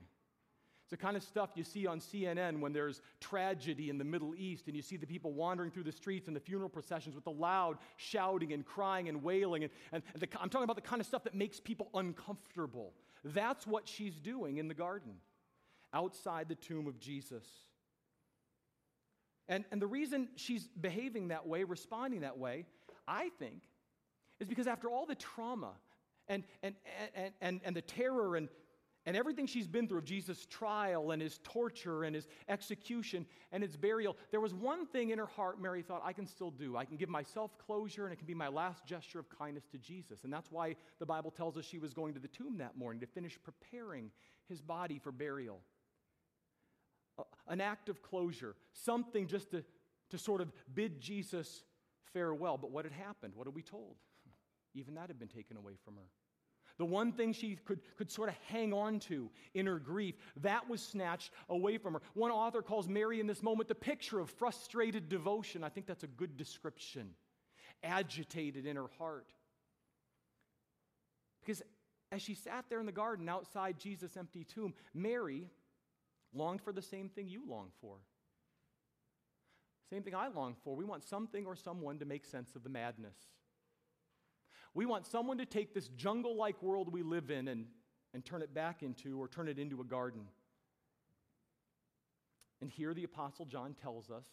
The 0.91 0.97
kind 0.97 1.15
of 1.15 1.23
stuff 1.23 1.51
you 1.55 1.63
see 1.63 1.87
on 1.87 2.01
CNN 2.01 2.59
when 2.59 2.73
there's 2.73 3.01
tragedy 3.21 3.89
in 3.89 3.97
the 3.97 4.03
Middle 4.03 4.35
East 4.35 4.67
and 4.67 4.75
you 4.75 4.81
see 4.81 4.97
the 4.97 5.07
people 5.07 5.31
wandering 5.31 5.71
through 5.71 5.85
the 5.85 5.91
streets 5.91 6.27
and 6.27 6.35
the 6.35 6.41
funeral 6.41 6.69
processions 6.69 7.15
with 7.15 7.23
the 7.23 7.31
loud 7.31 7.77
shouting 7.95 8.51
and 8.51 8.65
crying 8.65 9.07
and 9.07 9.23
wailing. 9.23 9.63
And, 9.63 9.71
and 9.93 10.03
the, 10.19 10.27
I'm 10.39 10.49
talking 10.49 10.65
about 10.65 10.75
the 10.75 10.81
kind 10.81 10.99
of 10.99 11.07
stuff 11.07 11.23
that 11.23 11.33
makes 11.33 11.61
people 11.61 11.87
uncomfortable. 11.93 12.91
That's 13.23 13.65
what 13.65 13.87
she's 13.87 14.19
doing 14.19 14.57
in 14.57 14.67
the 14.67 14.73
garden, 14.73 15.13
outside 15.93 16.49
the 16.49 16.55
tomb 16.55 16.87
of 16.87 16.99
Jesus. 16.99 17.45
And, 19.47 19.63
and 19.71 19.81
the 19.81 19.87
reason 19.87 20.27
she's 20.35 20.67
behaving 20.67 21.29
that 21.29 21.47
way, 21.47 21.63
responding 21.63 22.21
that 22.21 22.37
way, 22.37 22.65
I 23.07 23.29
think, 23.39 23.63
is 24.41 24.47
because 24.47 24.67
after 24.67 24.89
all 24.89 25.05
the 25.05 25.15
trauma 25.15 25.71
and, 26.27 26.43
and, 26.63 26.75
and, 27.15 27.33
and, 27.39 27.61
and 27.63 27.75
the 27.75 27.81
terror 27.81 28.35
and, 28.35 28.49
and 29.05 29.17
everything 29.17 29.47
she's 29.47 29.67
been 29.67 29.87
through 29.87 29.99
of 29.99 30.05
Jesus' 30.05 30.45
trial 30.45 31.11
and 31.11 31.21
his 31.21 31.39
torture 31.43 32.03
and 32.03 32.15
his 32.15 32.27
execution 32.47 33.25
and 33.51 33.63
his 33.63 33.75
burial, 33.75 34.15
there 34.29 34.39
was 34.39 34.53
one 34.53 34.85
thing 34.85 35.09
in 35.09 35.17
her 35.17 35.25
heart 35.25 35.59
Mary 35.59 35.81
thought, 35.81 36.01
I 36.05 36.13
can 36.13 36.27
still 36.27 36.51
do. 36.51 36.77
I 36.77 36.85
can 36.85 36.97
give 36.97 37.09
myself 37.09 37.57
closure 37.57 38.05
and 38.05 38.13
it 38.13 38.17
can 38.17 38.27
be 38.27 38.35
my 38.35 38.47
last 38.47 38.85
gesture 38.85 39.19
of 39.19 39.27
kindness 39.29 39.65
to 39.71 39.77
Jesus. 39.77 40.23
And 40.23 40.31
that's 40.31 40.51
why 40.51 40.75
the 40.99 41.05
Bible 41.05 41.31
tells 41.31 41.57
us 41.57 41.65
she 41.65 41.79
was 41.79 41.93
going 41.93 42.13
to 42.13 42.19
the 42.19 42.27
tomb 42.27 42.57
that 42.59 42.77
morning 42.77 42.99
to 43.01 43.07
finish 43.07 43.39
preparing 43.43 44.11
his 44.47 44.61
body 44.61 44.99
for 44.99 45.11
burial 45.11 45.61
an 47.47 47.61
act 47.61 47.89
of 47.89 48.01
closure, 48.01 48.55
something 48.73 49.27
just 49.27 49.51
to, 49.51 49.63
to 50.09 50.17
sort 50.17 50.41
of 50.41 50.51
bid 50.73 50.99
Jesus 50.99 51.63
farewell. 52.13 52.57
But 52.57 52.71
what 52.71 52.85
had 52.85 52.93
happened? 52.93 53.33
What 53.35 53.47
are 53.47 53.51
we 53.51 53.61
told? 53.61 53.95
Even 54.73 54.95
that 54.95 55.07
had 55.07 55.19
been 55.19 55.27
taken 55.27 55.57
away 55.57 55.73
from 55.83 55.95
her. 55.95 56.07
The 56.81 56.85
one 56.85 57.11
thing 57.11 57.31
she 57.31 57.59
could, 57.63 57.79
could 57.95 58.09
sort 58.09 58.29
of 58.29 58.35
hang 58.47 58.73
on 58.73 58.97
to 59.01 59.29
in 59.53 59.67
her 59.67 59.77
grief, 59.77 60.15
that 60.37 60.67
was 60.67 60.81
snatched 60.81 61.31
away 61.47 61.77
from 61.77 61.93
her. 61.93 62.01
One 62.15 62.31
author 62.31 62.63
calls 62.63 62.89
Mary 62.89 63.19
in 63.19 63.27
this 63.27 63.43
moment 63.43 63.69
the 63.69 63.75
picture 63.75 64.19
of 64.19 64.31
frustrated 64.31 65.07
devotion. 65.07 65.63
I 65.63 65.69
think 65.69 65.85
that's 65.85 66.03
a 66.03 66.07
good 66.07 66.37
description. 66.37 67.11
Agitated 67.83 68.65
in 68.65 68.77
her 68.77 68.87
heart. 68.97 69.31
Because 71.41 71.61
as 72.11 72.23
she 72.23 72.33
sat 72.33 72.65
there 72.67 72.79
in 72.79 72.87
the 72.87 72.91
garden 72.91 73.29
outside 73.29 73.77
Jesus' 73.77 74.17
empty 74.17 74.43
tomb, 74.43 74.73
Mary, 74.91 75.51
longed 76.33 76.63
for 76.63 76.73
the 76.73 76.81
same 76.81 77.09
thing 77.09 77.27
you 77.27 77.43
long 77.47 77.67
for. 77.79 77.97
Same 79.91 80.01
thing 80.01 80.15
I 80.15 80.29
long 80.29 80.55
for. 80.63 80.75
We 80.75 80.85
want 80.85 81.03
something 81.03 81.45
or 81.45 81.55
someone 81.55 81.99
to 81.99 82.05
make 82.05 82.25
sense 82.25 82.55
of 82.55 82.63
the 82.63 82.69
madness. 82.69 83.17
We 84.73 84.85
want 84.85 85.05
someone 85.05 85.37
to 85.37 85.45
take 85.45 85.73
this 85.73 85.89
jungle 85.89 86.35
like 86.35 86.61
world 86.63 86.91
we 86.91 87.03
live 87.03 87.29
in 87.29 87.47
and, 87.47 87.65
and 88.13 88.23
turn 88.23 88.41
it 88.41 88.53
back 88.53 88.83
into 88.83 89.21
or 89.21 89.27
turn 89.27 89.47
it 89.47 89.59
into 89.59 89.81
a 89.81 89.83
garden. 89.83 90.21
And 92.61 92.69
here 92.69 92.93
the 92.93 93.03
Apostle 93.03 93.45
John 93.45 93.73
tells 93.73 94.09
us 94.09 94.25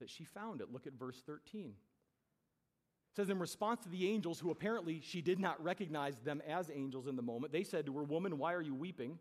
that 0.00 0.10
she 0.10 0.24
found 0.24 0.60
it. 0.60 0.72
Look 0.72 0.86
at 0.86 0.92
verse 0.92 1.22
13. 1.24 1.70
It 1.70 3.16
says, 3.16 3.30
in 3.30 3.38
response 3.38 3.82
to 3.84 3.88
the 3.88 4.08
angels, 4.08 4.38
who 4.38 4.50
apparently 4.50 5.00
she 5.00 5.22
did 5.22 5.40
not 5.40 5.62
recognize 5.62 6.18
them 6.20 6.42
as 6.46 6.70
angels 6.72 7.06
in 7.06 7.16
the 7.16 7.22
moment, 7.22 7.52
they 7.52 7.64
said 7.64 7.86
to 7.86 7.96
her, 7.96 8.04
Woman, 8.04 8.38
why 8.38 8.52
are 8.52 8.62
you 8.62 8.74
weeping? 8.74 9.18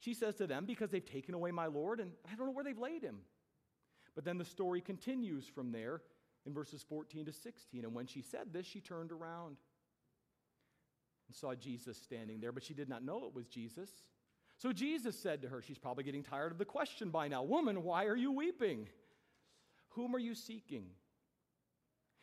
She 0.00 0.14
says 0.14 0.34
to 0.36 0.46
them, 0.46 0.64
Because 0.64 0.90
they've 0.90 1.04
taken 1.04 1.34
away 1.34 1.50
my 1.50 1.66
Lord, 1.66 2.00
and 2.00 2.12
I 2.30 2.34
don't 2.34 2.46
know 2.46 2.52
where 2.52 2.64
they've 2.64 2.78
laid 2.78 3.02
him. 3.02 3.18
But 4.14 4.24
then 4.24 4.38
the 4.38 4.44
story 4.44 4.80
continues 4.80 5.46
from 5.46 5.70
there 5.70 6.00
in 6.46 6.54
verses 6.54 6.84
14 6.88 7.26
to 7.26 7.32
16. 7.32 7.84
And 7.84 7.94
when 7.94 8.06
she 8.06 8.22
said 8.22 8.52
this, 8.52 8.66
she 8.66 8.80
turned 8.80 9.12
around 9.12 9.56
and 11.26 11.34
saw 11.34 11.54
Jesus 11.54 11.98
standing 11.98 12.40
there, 12.40 12.52
but 12.52 12.64
she 12.64 12.74
did 12.74 12.88
not 12.88 13.04
know 13.04 13.24
it 13.26 13.34
was 13.34 13.46
Jesus. 13.46 13.90
So 14.58 14.72
Jesus 14.72 15.18
said 15.18 15.42
to 15.42 15.48
her, 15.48 15.60
She's 15.60 15.78
probably 15.78 16.04
getting 16.04 16.22
tired 16.22 16.52
of 16.52 16.58
the 16.58 16.64
question 16.64 17.10
by 17.10 17.28
now 17.28 17.42
Woman, 17.42 17.82
why 17.82 18.06
are 18.06 18.16
you 18.16 18.32
weeping? 18.32 18.88
Whom 19.90 20.14
are 20.14 20.20
you 20.20 20.34
seeking? 20.34 20.86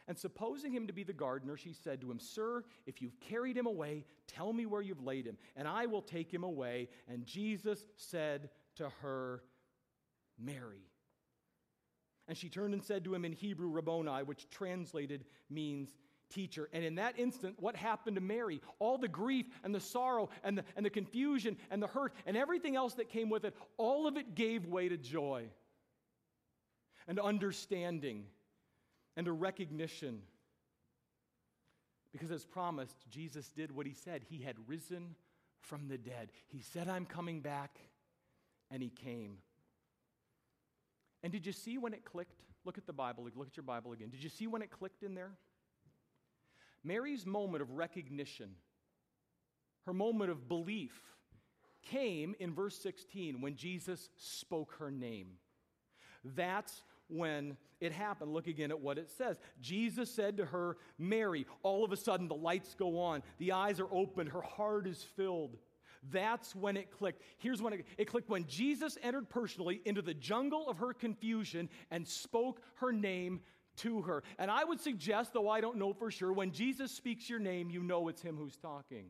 And 0.07 0.17
supposing 0.17 0.73
him 0.73 0.87
to 0.87 0.93
be 0.93 1.03
the 1.03 1.13
gardener, 1.13 1.55
she 1.55 1.71
said 1.71 2.01
to 2.01 2.11
him, 2.11 2.19
Sir, 2.19 2.63
if 2.85 3.01
you've 3.01 3.19
carried 3.21 3.57
him 3.57 3.67
away, 3.67 4.03
tell 4.27 4.51
me 4.51 4.65
where 4.65 4.81
you've 4.81 5.03
laid 5.03 5.25
him, 5.25 5.37
and 5.55 5.67
I 5.67 5.85
will 5.85 6.01
take 6.01 6.31
him 6.31 6.43
away. 6.43 6.89
And 7.07 7.25
Jesus 7.25 7.85
said 7.95 8.49
to 8.75 8.89
her, 9.01 9.43
Mary. 10.37 10.89
And 12.27 12.37
she 12.37 12.49
turned 12.49 12.73
and 12.73 12.83
said 12.83 13.03
to 13.03 13.13
him 13.13 13.25
in 13.25 13.33
Hebrew, 13.33 13.69
Rabboni, 13.69 14.23
which 14.23 14.49
translated 14.49 15.25
means 15.49 15.89
teacher. 16.29 16.69
And 16.73 16.83
in 16.83 16.95
that 16.95 17.19
instant, 17.19 17.55
what 17.59 17.75
happened 17.75 18.15
to 18.15 18.21
Mary? 18.21 18.61
All 18.79 18.97
the 18.97 19.07
grief 19.07 19.45
and 19.63 19.73
the 19.75 19.79
sorrow 19.79 20.29
and 20.43 20.57
the, 20.57 20.63
and 20.75 20.85
the 20.85 20.89
confusion 20.89 21.57
and 21.69 21.81
the 21.81 21.87
hurt 21.87 22.13
and 22.25 22.37
everything 22.37 22.75
else 22.75 22.93
that 22.95 23.09
came 23.09 23.29
with 23.29 23.45
it, 23.45 23.55
all 23.77 24.07
of 24.07 24.17
it 24.17 24.35
gave 24.35 24.65
way 24.65 24.89
to 24.89 24.97
joy 24.97 25.45
and 27.07 27.19
understanding 27.19 28.25
and 29.15 29.27
a 29.27 29.31
recognition. 29.31 30.21
Because, 32.11 32.31
as 32.31 32.45
promised, 32.45 32.95
Jesus 33.09 33.49
did 33.49 33.75
what 33.75 33.85
he 33.85 33.93
said. 33.93 34.23
He 34.29 34.39
had 34.39 34.55
risen 34.67 35.15
from 35.61 35.87
the 35.87 35.97
dead. 35.97 36.29
He 36.47 36.61
said, 36.61 36.87
I'm 36.87 37.05
coming 37.05 37.41
back, 37.41 37.79
and 38.69 38.83
he 38.83 38.89
came. 38.89 39.37
And 41.23 41.31
did 41.31 41.45
you 41.45 41.53
see 41.53 41.77
when 41.77 41.93
it 41.93 42.03
clicked? 42.03 42.41
Look 42.65 42.77
at 42.77 42.85
the 42.85 42.93
Bible, 42.93 43.27
look 43.35 43.47
at 43.47 43.57
your 43.57 43.63
Bible 43.63 43.91
again. 43.93 44.09
Did 44.09 44.23
you 44.23 44.29
see 44.29 44.47
when 44.47 44.61
it 44.61 44.71
clicked 44.71 45.03
in 45.03 45.15
there? 45.15 45.31
Mary's 46.83 47.25
moment 47.25 47.61
of 47.61 47.71
recognition, 47.71 48.51
her 49.85 49.93
moment 49.93 50.31
of 50.31 50.47
belief, 50.47 50.99
came 51.81 52.35
in 52.39 52.53
verse 52.53 52.77
16 52.79 53.41
when 53.41 53.55
Jesus 53.55 54.09
spoke 54.17 54.75
her 54.79 54.91
name. 54.91 55.27
That's 56.23 56.83
when 57.07 57.57
it 57.79 57.91
happened. 57.91 58.33
Look 58.33 58.47
again 58.47 58.71
at 58.71 58.79
what 58.79 58.97
it 58.97 59.09
says. 59.09 59.37
Jesus 59.61 60.09
said 60.09 60.37
to 60.37 60.45
her, 60.45 60.77
Mary. 60.97 61.45
All 61.63 61.83
of 61.83 61.91
a 61.91 61.97
sudden, 61.97 62.27
the 62.27 62.35
lights 62.35 62.75
go 62.75 62.99
on, 62.99 63.23
the 63.37 63.51
eyes 63.51 63.79
are 63.79 63.93
opened, 63.93 64.29
her 64.29 64.41
heart 64.41 64.87
is 64.87 65.03
filled. 65.15 65.57
That's 66.11 66.55
when 66.55 66.77
it 66.77 66.91
clicked. 66.91 67.21
Here's 67.37 67.61
when 67.61 67.73
it, 67.73 67.85
it, 67.97 68.05
clicked 68.05 68.29
when 68.29 68.45
Jesus 68.47 68.97
entered 69.01 69.29
personally 69.29 69.81
into 69.85 70.01
the 70.01 70.13
jungle 70.13 70.67
of 70.67 70.79
her 70.79 70.93
confusion 70.93 71.69
and 71.91 72.07
spoke 72.07 72.61
her 72.75 72.91
name 72.91 73.41
to 73.77 74.01
her. 74.01 74.23
And 74.37 74.51
I 74.51 74.63
would 74.63 74.79
suggest, 74.79 75.33
though 75.33 75.49
I 75.49 75.61
don't 75.61 75.77
know 75.77 75.93
for 75.93 76.11
sure, 76.11 76.33
when 76.33 76.51
Jesus 76.51 76.91
speaks 76.91 77.29
your 77.29 77.39
name, 77.39 77.69
you 77.69 77.81
know 77.81 78.07
it's 78.07 78.21
him 78.21 78.37
who's 78.37 78.57
talking. 78.57 79.05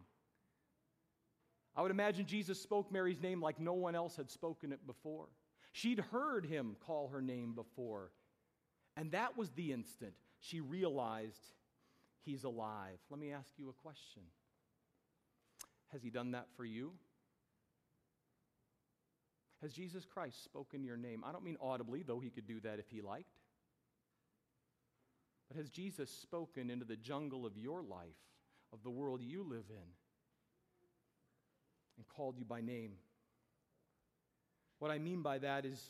I 1.75 1.81
would 1.81 1.91
imagine 1.91 2.25
Jesus 2.25 2.61
spoke 2.61 2.91
Mary's 2.91 3.21
name 3.21 3.41
like 3.41 3.59
no 3.59 3.73
one 3.73 3.95
else 3.95 4.15
had 4.15 4.29
spoken 4.29 4.71
it 4.71 4.85
before. 4.85 5.27
She'd 5.71 5.99
heard 5.99 6.45
him 6.45 6.75
call 6.85 7.07
her 7.07 7.21
name 7.21 7.53
before. 7.53 8.11
And 8.95 9.11
that 9.11 9.35
was 9.35 9.49
the 9.51 9.71
instant 9.71 10.13
she 10.39 10.61
realized 10.61 11.41
he's 12.23 12.43
alive. 12.43 12.99
Let 13.09 13.19
me 13.19 13.31
ask 13.31 13.49
you 13.57 13.69
a 13.69 13.81
question 13.81 14.21
Has 15.93 16.03
he 16.03 16.09
done 16.09 16.31
that 16.31 16.47
for 16.57 16.65
you? 16.65 16.91
Has 19.61 19.71
Jesus 19.71 20.03
Christ 20.03 20.43
spoken 20.43 20.83
your 20.83 20.97
name? 20.97 21.23
I 21.25 21.31
don't 21.31 21.43
mean 21.43 21.55
audibly, 21.61 22.03
though 22.03 22.19
he 22.19 22.29
could 22.29 22.47
do 22.47 22.59
that 22.61 22.79
if 22.79 22.89
he 22.89 23.01
liked. 23.01 23.39
But 25.47 25.57
has 25.57 25.69
Jesus 25.69 26.09
spoken 26.09 26.69
into 26.69 26.83
the 26.83 26.97
jungle 26.97 27.45
of 27.45 27.57
your 27.57 27.81
life, 27.81 28.17
of 28.73 28.83
the 28.83 28.89
world 28.89 29.21
you 29.21 29.43
live 29.43 29.65
in, 29.69 29.87
and 31.97 32.07
called 32.09 32.37
you 32.37 32.43
by 32.43 32.59
name? 32.59 32.93
What 34.79 34.91
I 34.91 34.97
mean 34.97 35.21
by 35.21 35.37
that 35.37 35.63
is 35.63 35.81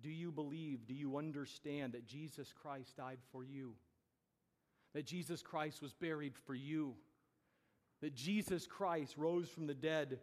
do 0.00 0.10
you 0.10 0.30
believe, 0.30 0.86
do 0.86 0.94
you 0.94 1.16
understand 1.16 1.94
that 1.94 2.06
Jesus 2.06 2.52
Christ 2.52 2.96
died 2.96 3.18
for 3.32 3.42
you? 3.42 3.74
That 4.94 5.06
Jesus 5.06 5.42
Christ 5.42 5.80
was 5.80 5.92
buried 5.92 6.34
for 6.46 6.54
you? 6.54 6.94
That 8.02 8.14
Jesus 8.14 8.66
Christ 8.66 9.16
rose 9.16 9.48
from 9.48 9.66
the 9.66 9.74
dead 9.74 10.18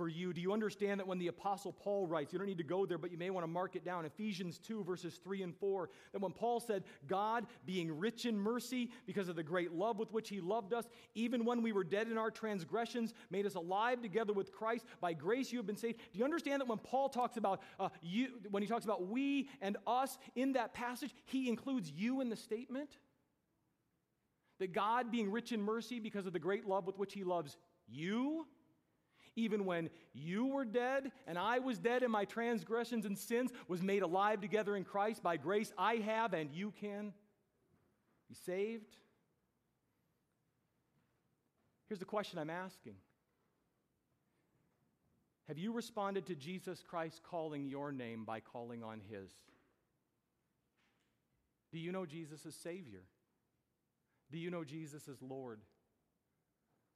for 0.00 0.08
you. 0.08 0.32
Do 0.32 0.40
you 0.40 0.54
understand 0.54 0.98
that 0.98 1.06
when 1.06 1.18
the 1.18 1.26
Apostle 1.26 1.74
Paul 1.74 2.06
writes, 2.06 2.32
you 2.32 2.38
don't 2.38 2.48
need 2.48 2.56
to 2.56 2.64
go 2.64 2.86
there, 2.86 2.96
but 2.96 3.10
you 3.10 3.18
may 3.18 3.28
want 3.28 3.44
to 3.44 3.50
mark 3.50 3.76
it 3.76 3.84
down, 3.84 4.06
Ephesians 4.06 4.58
2, 4.58 4.82
verses 4.82 5.20
3 5.22 5.42
and 5.42 5.54
4, 5.54 5.90
that 6.12 6.22
when 6.22 6.32
Paul 6.32 6.58
said, 6.58 6.84
God, 7.06 7.44
being 7.66 7.98
rich 7.98 8.24
in 8.24 8.38
mercy 8.38 8.90
because 9.04 9.28
of 9.28 9.36
the 9.36 9.42
great 9.42 9.72
love 9.72 9.98
with 9.98 10.10
which 10.10 10.30
he 10.30 10.40
loved 10.40 10.72
us, 10.72 10.86
even 11.14 11.44
when 11.44 11.60
we 11.60 11.72
were 11.72 11.84
dead 11.84 12.08
in 12.08 12.16
our 12.16 12.30
transgressions, 12.30 13.12
made 13.30 13.44
us 13.44 13.56
alive 13.56 14.00
together 14.00 14.32
with 14.32 14.52
Christ. 14.52 14.86
By 15.02 15.12
grace 15.12 15.52
you 15.52 15.58
have 15.58 15.66
been 15.66 15.76
saved. 15.76 15.98
Do 16.12 16.18
you 16.18 16.24
understand 16.24 16.62
that 16.62 16.68
when 16.68 16.78
Paul 16.78 17.10
talks 17.10 17.36
about 17.36 17.60
uh, 17.78 17.90
you, 18.00 18.28
when 18.50 18.62
he 18.62 18.68
talks 18.70 18.86
about 18.86 19.06
we 19.06 19.50
and 19.60 19.76
us 19.86 20.16
in 20.34 20.54
that 20.54 20.72
passage, 20.72 21.14
he 21.26 21.48
includes 21.48 21.90
you 21.90 22.22
in 22.22 22.30
the 22.30 22.36
statement? 22.36 22.96
That 24.60 24.72
God, 24.72 25.10
being 25.10 25.30
rich 25.30 25.52
in 25.52 25.60
mercy 25.60 25.98
because 25.98 26.26
of 26.26 26.32
the 26.32 26.38
great 26.38 26.66
love 26.66 26.86
with 26.86 26.98
which 26.98 27.14
he 27.14 27.24
loves 27.24 27.56
you, 27.88 28.46
even 29.36 29.64
when 29.64 29.90
you 30.12 30.46
were 30.46 30.64
dead 30.64 31.12
and 31.26 31.38
I 31.38 31.58
was 31.58 31.78
dead 31.78 32.02
in 32.02 32.10
my 32.10 32.24
transgressions 32.24 33.06
and 33.06 33.18
sins, 33.18 33.52
was 33.68 33.82
made 33.82 34.02
alive 34.02 34.40
together 34.40 34.76
in 34.76 34.84
Christ. 34.84 35.22
By 35.22 35.36
grace 35.36 35.72
I 35.78 35.96
have, 35.96 36.34
and 36.34 36.52
you 36.52 36.72
can 36.80 37.12
be 38.28 38.34
saved. 38.34 38.96
Here's 41.88 41.98
the 41.98 42.04
question 42.04 42.38
I'm 42.38 42.50
asking 42.50 42.94
Have 45.48 45.58
you 45.58 45.72
responded 45.72 46.26
to 46.26 46.34
Jesus 46.34 46.82
Christ 46.82 47.22
calling 47.22 47.66
your 47.66 47.92
name 47.92 48.24
by 48.24 48.40
calling 48.40 48.82
on 48.82 49.00
his? 49.10 49.30
Do 51.72 51.78
you 51.78 51.92
know 51.92 52.04
Jesus 52.04 52.44
as 52.46 52.54
Savior? 52.54 53.02
Do 54.30 54.38
you 54.38 54.50
know 54.50 54.64
Jesus 54.64 55.08
as 55.08 55.20
Lord? 55.22 55.60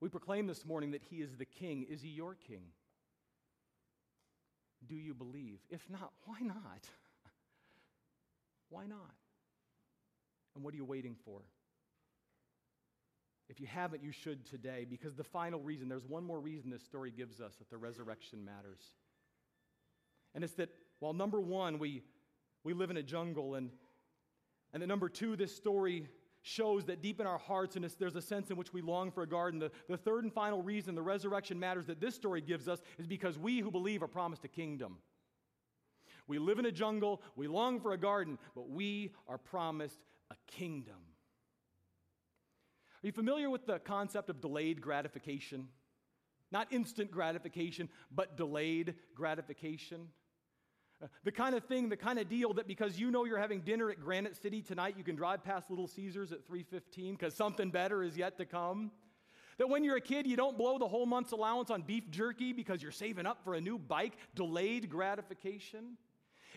We 0.00 0.08
proclaim 0.08 0.46
this 0.46 0.64
morning 0.64 0.92
that 0.92 1.02
He 1.02 1.16
is 1.16 1.36
the 1.36 1.44
King. 1.44 1.86
Is 1.88 2.02
He 2.02 2.08
your 2.08 2.34
King? 2.34 2.62
Do 4.86 4.94
you 4.94 5.14
believe? 5.14 5.60
If 5.70 5.88
not, 5.88 6.12
why 6.24 6.38
not? 6.40 6.88
why 8.70 8.86
not? 8.86 9.14
And 10.54 10.64
what 10.64 10.74
are 10.74 10.76
you 10.76 10.84
waiting 10.84 11.16
for? 11.24 11.42
If 13.48 13.60
you 13.60 13.66
haven't, 13.66 14.02
you 14.02 14.10
should 14.10 14.46
today, 14.46 14.86
because 14.88 15.14
the 15.14 15.24
final 15.24 15.60
reason, 15.60 15.88
there's 15.88 16.06
one 16.06 16.24
more 16.24 16.40
reason 16.40 16.70
this 16.70 16.82
story 16.82 17.10
gives 17.10 17.40
us 17.40 17.54
that 17.56 17.70
the 17.70 17.76
resurrection 17.76 18.44
matters. 18.44 18.80
And 20.34 20.42
it's 20.42 20.54
that 20.54 20.70
while 20.98 21.12
number 21.12 21.40
one, 21.40 21.78
we, 21.78 22.02
we 22.64 22.72
live 22.72 22.90
in 22.90 22.96
a 22.96 23.02
jungle, 23.02 23.54
and, 23.54 23.70
and 24.72 24.82
that 24.82 24.86
number 24.86 25.08
two, 25.08 25.36
this 25.36 25.54
story 25.54 26.08
shows 26.46 26.84
that 26.84 27.00
deep 27.00 27.20
in 27.20 27.26
our 27.26 27.38
hearts, 27.38 27.74
and 27.74 27.90
there's 27.98 28.16
a 28.16 28.22
sense 28.22 28.50
in 28.50 28.56
which 28.56 28.72
we 28.72 28.82
long 28.82 29.10
for 29.10 29.22
a 29.22 29.26
garden. 29.26 29.58
The, 29.58 29.70
the 29.88 29.96
third 29.96 30.24
and 30.24 30.32
final 30.32 30.62
reason 30.62 30.94
the 30.94 31.02
resurrection 31.02 31.58
matters 31.58 31.86
that 31.86 32.00
this 32.00 32.14
story 32.14 32.42
gives 32.42 32.68
us 32.68 32.82
is 32.98 33.06
because 33.06 33.38
we 33.38 33.60
who 33.60 33.70
believe 33.70 34.02
are 34.02 34.08
promised 34.08 34.44
a 34.44 34.48
kingdom. 34.48 34.98
We 36.26 36.38
live 36.38 36.58
in 36.58 36.66
a 36.66 36.72
jungle, 36.72 37.22
we 37.34 37.48
long 37.48 37.80
for 37.80 37.92
a 37.92 37.98
garden, 37.98 38.38
but 38.54 38.68
we 38.68 39.12
are 39.26 39.38
promised 39.38 39.98
a 40.30 40.34
kingdom. 40.46 40.96
Are 43.02 43.06
you 43.06 43.12
familiar 43.12 43.48
with 43.48 43.66
the 43.66 43.78
concept 43.78 44.28
of 44.28 44.42
delayed 44.42 44.82
gratification? 44.82 45.68
Not 46.52 46.70
instant 46.70 47.10
gratification, 47.10 47.88
but 48.14 48.36
delayed 48.36 48.96
gratification. 49.14 50.08
The 51.24 51.32
kind 51.32 51.54
of 51.54 51.64
thing, 51.64 51.88
the 51.88 51.96
kind 51.96 52.18
of 52.18 52.28
deal 52.28 52.54
that 52.54 52.66
because 52.66 52.98
you 52.98 53.10
know 53.10 53.24
you're 53.24 53.38
having 53.38 53.60
dinner 53.60 53.90
at 53.90 54.00
Granite 54.00 54.36
City 54.36 54.62
tonight, 54.62 54.94
you 54.96 55.04
can 55.04 55.16
drive 55.16 55.44
past 55.44 55.70
Little 55.70 55.86
Caesars 55.88 56.32
at 56.32 56.46
3:15 56.46 57.12
because 57.12 57.34
something 57.34 57.70
better 57.70 58.02
is 58.02 58.16
yet 58.16 58.36
to 58.38 58.44
come. 58.44 58.90
That 59.58 59.68
when 59.68 59.84
you're 59.84 59.96
a 59.96 60.00
kid, 60.00 60.26
you 60.26 60.36
don't 60.36 60.58
blow 60.58 60.78
the 60.78 60.88
whole 60.88 61.06
month's 61.06 61.32
allowance 61.32 61.70
on 61.70 61.82
beef 61.82 62.10
jerky 62.10 62.52
because 62.52 62.82
you're 62.82 62.92
saving 62.92 63.26
up 63.26 63.44
for 63.44 63.54
a 63.54 63.60
new 63.60 63.78
bike, 63.78 64.16
delayed 64.34 64.90
gratification. 64.90 65.96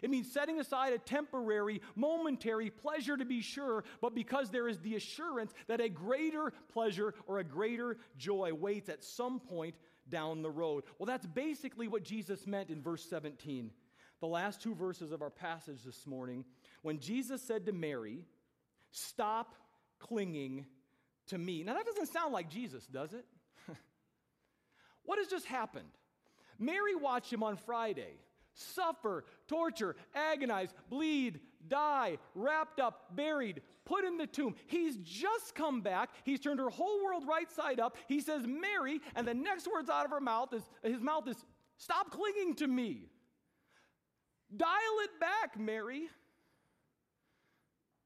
It 0.02 0.10
means 0.10 0.32
setting 0.32 0.60
aside 0.60 0.94
a 0.94 1.00
temporary, 1.00 1.82
momentary 1.96 2.70
pleasure 2.70 3.18
to 3.18 3.26
be 3.26 3.42
sure, 3.42 3.84
but 4.02 4.14
because 4.14 4.50
there 4.50 4.68
is 4.68 4.80
the 4.80 4.96
assurance 4.96 5.54
that 5.68 5.82
a 5.82 5.90
greater 5.90 6.54
pleasure 6.72 7.14
or 7.26 7.40
a 7.40 7.44
greater 7.44 7.98
joy 8.18 8.54
waits 8.54 8.90
at 8.90 9.04
some 9.04 9.40
point 9.40 9.76
down 10.10 10.42
the 10.42 10.52
road. 10.52 10.84
Well, 10.98 11.08
that's 11.08 11.26
basically 11.26 11.88
what 11.88 12.04
Jesus 12.04 12.46
meant 12.46 12.70
in 12.70 12.82
verse 12.82 13.04
17 13.10 13.72
the 14.20 14.28
last 14.28 14.62
two 14.62 14.76
verses 14.76 15.12
of 15.12 15.22
our 15.22 15.30
passage 15.30 15.84
this 15.84 16.06
morning, 16.06 16.46
when 16.82 17.00
Jesus 17.00 17.42
said 17.42 17.66
to 17.66 17.72
Mary, 17.72 18.26
Stop 18.92 19.56
clinging 20.00 20.66
to 21.28 21.38
me. 21.38 21.64
Now, 21.64 21.74
that 21.74 21.86
doesn't 21.86 22.08
sound 22.08 22.34
like 22.34 22.50
Jesus, 22.50 22.86
does 22.88 23.14
it? 23.14 23.26
what 25.04 25.20
has 25.20 25.28
just 25.28 25.46
happened? 25.46 25.90
Mary 26.58 26.96
watched 26.96 27.32
him 27.32 27.44
on 27.44 27.58
Friday 27.58 28.16
suffer, 28.58 29.24
torture, 29.48 29.96
agonize, 30.16 30.74
bleed, 30.90 31.40
die, 31.68 32.18
wrapped 32.34 32.80
up, 32.80 33.16
buried, 33.16 33.62
put 33.86 34.04
in 34.04 34.18
the 34.18 34.26
tomb. 34.28 34.56
He's 34.66 34.98
just 34.98 35.54
come 35.54 35.82
back. 35.82 36.10
He's 36.24 36.40
turned 36.40 36.60
her 36.60 36.70
whole 36.70 37.04
world 37.04 37.24
right 37.28 37.50
side 37.52 37.80
up. 37.80 37.98
He 38.08 38.20
says, 38.20 38.48
Mary, 38.48 39.00
and 39.16 39.28
the 39.28 39.34
next 39.34 39.68
words 39.72 39.90
out 39.90 40.06
of 40.06 40.12
her 40.12 40.20
mouth 40.20 40.54
is, 40.54 40.64
his 40.84 41.02
mouth 41.02 41.28
is, 41.28 41.38
Stop 41.80 42.10
clinging 42.10 42.56
to 42.56 42.68
me. 42.68 43.12
Dial 44.56 44.70
it 45.04 45.20
back, 45.20 45.60
Mary. 45.60 46.10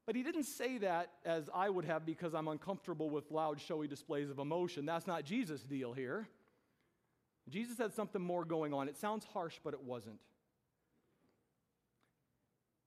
But 0.06 0.16
he 0.16 0.22
didn't 0.22 0.44
say 0.44 0.78
that 0.78 1.10
as 1.24 1.48
I 1.54 1.70
would 1.70 1.84
have 1.84 2.04
because 2.04 2.34
I'm 2.34 2.48
uncomfortable 2.48 3.08
with 3.08 3.30
loud, 3.30 3.60
showy 3.60 3.86
displays 3.86 4.30
of 4.30 4.38
emotion. 4.38 4.84
That's 4.84 5.06
not 5.06 5.24
Jesus' 5.24 5.62
deal 5.62 5.92
here. 5.92 6.28
Jesus 7.48 7.78
had 7.78 7.92
something 7.92 8.20
more 8.20 8.44
going 8.44 8.72
on. 8.72 8.88
It 8.88 8.96
sounds 8.96 9.24
harsh, 9.32 9.58
but 9.62 9.74
it 9.74 9.82
wasn't. 9.82 10.18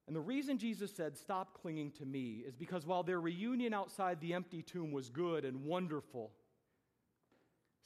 And 0.07 0.15
the 0.15 0.21
reason 0.21 0.57
Jesus 0.57 0.91
said, 0.95 1.17
Stop 1.17 1.59
clinging 1.61 1.91
to 1.93 2.05
me, 2.05 2.43
is 2.45 2.55
because 2.55 2.85
while 2.85 3.03
their 3.03 3.19
reunion 3.19 3.73
outside 3.73 4.19
the 4.21 4.33
empty 4.33 4.61
tomb 4.61 4.91
was 4.91 5.09
good 5.09 5.45
and 5.45 5.65
wonderful, 5.65 6.31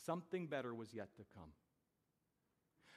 something 0.06 0.48
better 0.48 0.74
was 0.74 0.94
yet 0.94 1.16
to 1.16 1.24
come. 1.36 1.52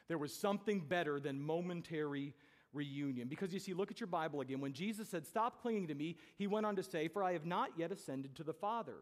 There 0.08 0.18
was 0.18 0.34
something 0.34 0.80
better 0.80 1.20
than 1.20 1.40
momentary 1.40 2.34
reunion. 2.72 3.28
Because 3.28 3.52
you 3.52 3.58
see, 3.58 3.74
look 3.74 3.90
at 3.90 4.00
your 4.00 4.06
Bible 4.06 4.40
again. 4.40 4.60
When 4.60 4.72
Jesus 4.72 5.08
said, 5.08 5.26
Stop 5.26 5.62
clinging 5.62 5.88
to 5.88 5.94
me, 5.94 6.16
he 6.36 6.46
went 6.46 6.66
on 6.66 6.76
to 6.76 6.82
say, 6.82 7.08
For 7.08 7.22
I 7.22 7.32
have 7.32 7.46
not 7.46 7.70
yet 7.76 7.92
ascended 7.92 8.36
to 8.36 8.44
the 8.44 8.52
Father. 8.52 8.96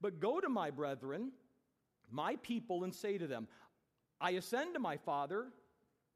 But 0.00 0.20
go 0.20 0.40
to 0.40 0.48
my 0.48 0.70
brethren, 0.70 1.32
my 2.10 2.36
people, 2.36 2.84
and 2.84 2.94
say 2.94 3.18
to 3.18 3.26
them, 3.26 3.48
I 4.20 4.32
ascend 4.32 4.74
to 4.74 4.80
my 4.80 4.96
Father 4.96 5.46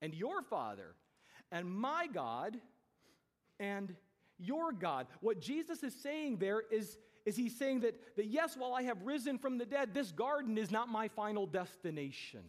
and 0.01 0.15
your 0.15 0.43
Father, 0.43 0.95
and 1.51 1.71
my 1.71 2.09
God 2.13 2.57
and 3.61 3.95
your 4.39 4.73
God. 4.73 5.07
What 5.21 5.41
Jesus 5.41 5.83
is 5.83 5.95
saying 5.95 6.39
there 6.39 6.63
is, 6.71 6.99
is 7.25 7.37
he's 7.37 7.57
saying 7.57 7.81
that, 7.81 7.95
that 8.17 8.27
yes, 8.27 8.57
while 8.57 8.75
I 8.75 8.83
have 8.83 9.03
risen 9.03 9.39
from 9.39 9.59
the 9.59 9.65
dead, 9.65 9.95
this 9.95 10.11
garden 10.11 10.59
is 10.59 10.71
not 10.71 10.89
my 10.89 11.09
final 11.09 11.47
destination. 11.47 12.43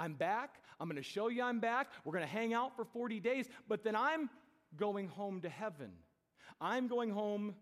I'm 0.00 0.14
back. 0.14 0.62
I'm 0.80 0.88
going 0.88 0.96
to 0.96 1.02
show 1.02 1.28
you 1.28 1.42
I'm 1.42 1.60
back. 1.60 1.88
We're 2.04 2.14
going 2.14 2.24
to 2.24 2.30
hang 2.30 2.54
out 2.54 2.74
for 2.74 2.86
40 2.86 3.20
days, 3.20 3.46
but 3.68 3.84
then 3.84 3.94
I'm 3.94 4.30
going 4.78 5.08
home 5.08 5.42
to 5.42 5.50
heaven. 5.50 5.90
I'm 6.58 6.88
going 6.88 7.10
home 7.10 7.54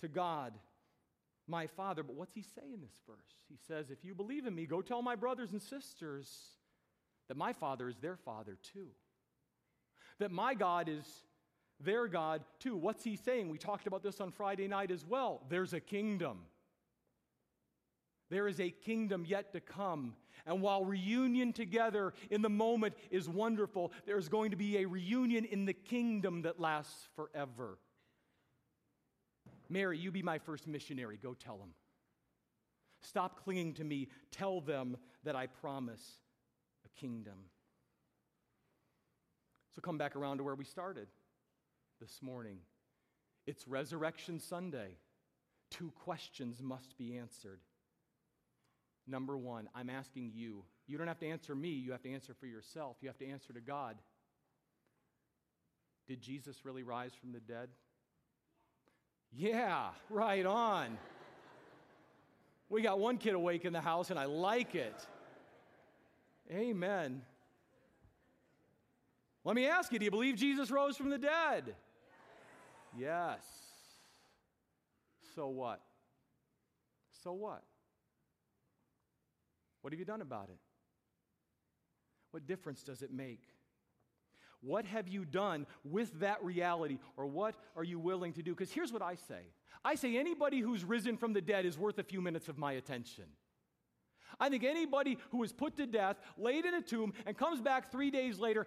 to 0.00 0.06
God, 0.06 0.52
my 1.48 1.66
Father. 1.66 2.04
But 2.04 2.14
what's 2.14 2.34
he 2.34 2.42
say 2.42 2.72
in 2.72 2.80
this 2.80 3.00
verse? 3.04 3.34
He 3.48 3.56
says, 3.66 3.90
If 3.90 4.04
you 4.04 4.14
believe 4.14 4.46
in 4.46 4.54
me, 4.54 4.64
go 4.64 4.80
tell 4.80 5.02
my 5.02 5.16
brothers 5.16 5.50
and 5.50 5.60
sisters 5.60 6.28
that 7.26 7.36
my 7.36 7.52
Father 7.52 7.88
is 7.88 7.96
their 7.96 8.16
Father 8.16 8.56
too. 8.72 8.88
That 10.20 10.30
my 10.30 10.54
God 10.54 10.88
is 10.88 11.04
their 11.80 12.06
God 12.06 12.44
too. 12.60 12.76
What's 12.76 13.02
he 13.02 13.16
saying? 13.16 13.48
We 13.50 13.58
talked 13.58 13.88
about 13.88 14.04
this 14.04 14.20
on 14.20 14.30
Friday 14.30 14.68
night 14.68 14.92
as 14.92 15.04
well. 15.04 15.42
There's 15.48 15.72
a 15.72 15.80
kingdom. 15.80 16.42
There 18.32 18.48
is 18.48 18.60
a 18.60 18.70
kingdom 18.70 19.26
yet 19.26 19.52
to 19.52 19.60
come. 19.60 20.14
And 20.46 20.62
while 20.62 20.86
reunion 20.86 21.52
together 21.52 22.14
in 22.30 22.40
the 22.40 22.48
moment 22.48 22.94
is 23.10 23.28
wonderful, 23.28 23.92
there's 24.06 24.30
going 24.30 24.52
to 24.52 24.56
be 24.56 24.78
a 24.78 24.86
reunion 24.86 25.44
in 25.44 25.66
the 25.66 25.74
kingdom 25.74 26.40
that 26.42 26.58
lasts 26.58 27.10
forever. 27.14 27.76
Mary, 29.68 29.98
you 29.98 30.10
be 30.10 30.22
my 30.22 30.38
first 30.38 30.66
missionary. 30.66 31.18
Go 31.22 31.34
tell 31.34 31.58
them. 31.58 31.74
Stop 33.02 33.44
clinging 33.44 33.74
to 33.74 33.84
me. 33.84 34.08
Tell 34.30 34.62
them 34.62 34.96
that 35.24 35.36
I 35.36 35.46
promise 35.46 36.02
a 36.86 37.00
kingdom. 37.00 37.36
So 39.74 39.82
come 39.82 39.98
back 39.98 40.16
around 40.16 40.38
to 40.38 40.44
where 40.44 40.54
we 40.54 40.64
started 40.64 41.08
this 42.00 42.22
morning. 42.22 42.60
It's 43.46 43.68
Resurrection 43.68 44.40
Sunday. 44.40 44.96
Two 45.70 45.92
questions 46.02 46.62
must 46.62 46.96
be 46.96 47.18
answered. 47.18 47.60
Number 49.06 49.36
one, 49.36 49.68
I'm 49.74 49.90
asking 49.90 50.32
you. 50.34 50.64
You 50.86 50.98
don't 50.98 51.08
have 51.08 51.18
to 51.20 51.28
answer 51.28 51.54
me, 51.54 51.68
you 51.68 51.92
have 51.92 52.02
to 52.02 52.12
answer 52.12 52.34
for 52.34 52.46
yourself. 52.46 52.96
You 53.00 53.08
have 53.08 53.18
to 53.18 53.26
answer 53.26 53.52
to 53.52 53.60
God. 53.60 53.96
Did 56.06 56.20
Jesus 56.20 56.64
really 56.64 56.82
rise 56.82 57.12
from 57.14 57.32
the 57.32 57.40
dead? 57.40 57.68
Yeah, 59.32 59.90
right 60.10 60.44
on. 60.44 60.98
We 62.68 62.82
got 62.82 62.98
one 62.98 63.18
kid 63.18 63.34
awake 63.34 63.64
in 63.64 63.72
the 63.72 63.80
house, 63.80 64.10
and 64.10 64.18
I 64.18 64.24
like 64.24 64.74
it. 64.74 65.06
Amen. 66.50 67.22
Let 69.44 69.56
me 69.56 69.66
ask 69.66 69.92
you 69.92 69.98
do 69.98 70.04
you 70.04 70.10
believe 70.10 70.36
Jesus 70.36 70.70
rose 70.70 70.96
from 70.96 71.10
the 71.10 71.18
dead? 71.18 71.74
Yes. 72.98 73.00
yes. 73.00 73.40
So 75.34 75.48
what? 75.48 75.80
So 77.22 77.32
what? 77.32 77.62
What 79.82 79.92
have 79.92 80.00
you 80.00 80.06
done 80.06 80.22
about 80.22 80.48
it? 80.48 80.58
What 82.30 82.46
difference 82.46 82.82
does 82.82 83.02
it 83.02 83.12
make? 83.12 83.42
What 84.62 84.84
have 84.86 85.08
you 85.08 85.24
done 85.24 85.66
with 85.84 86.20
that 86.20 86.42
reality, 86.42 86.98
or 87.16 87.26
what 87.26 87.56
are 87.76 87.84
you 87.84 87.98
willing 87.98 88.32
to 88.34 88.42
do? 88.42 88.54
Because 88.54 88.72
here's 88.72 88.92
what 88.92 89.02
I 89.02 89.16
say 89.16 89.42
I 89.84 89.96
say 89.96 90.16
anybody 90.16 90.60
who's 90.60 90.84
risen 90.84 91.16
from 91.16 91.32
the 91.32 91.40
dead 91.40 91.66
is 91.66 91.76
worth 91.76 91.98
a 91.98 92.04
few 92.04 92.20
minutes 92.20 92.48
of 92.48 92.56
my 92.56 92.72
attention. 92.72 93.24
I 94.40 94.48
think 94.48 94.64
anybody 94.64 95.18
who 95.30 95.42
is 95.42 95.52
put 95.52 95.76
to 95.76 95.86
death, 95.86 96.16
laid 96.38 96.64
in 96.64 96.74
a 96.74 96.80
tomb, 96.80 97.12
and 97.26 97.36
comes 97.36 97.60
back 97.60 97.90
three 97.90 98.10
days 98.10 98.38
later, 98.38 98.66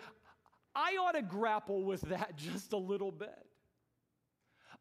I 0.76 0.98
ought 0.98 1.14
to 1.14 1.22
grapple 1.22 1.84
with 1.84 2.02
that 2.02 2.36
just 2.38 2.74
a 2.74 2.78
little 2.78 3.12
bit. 3.12 3.48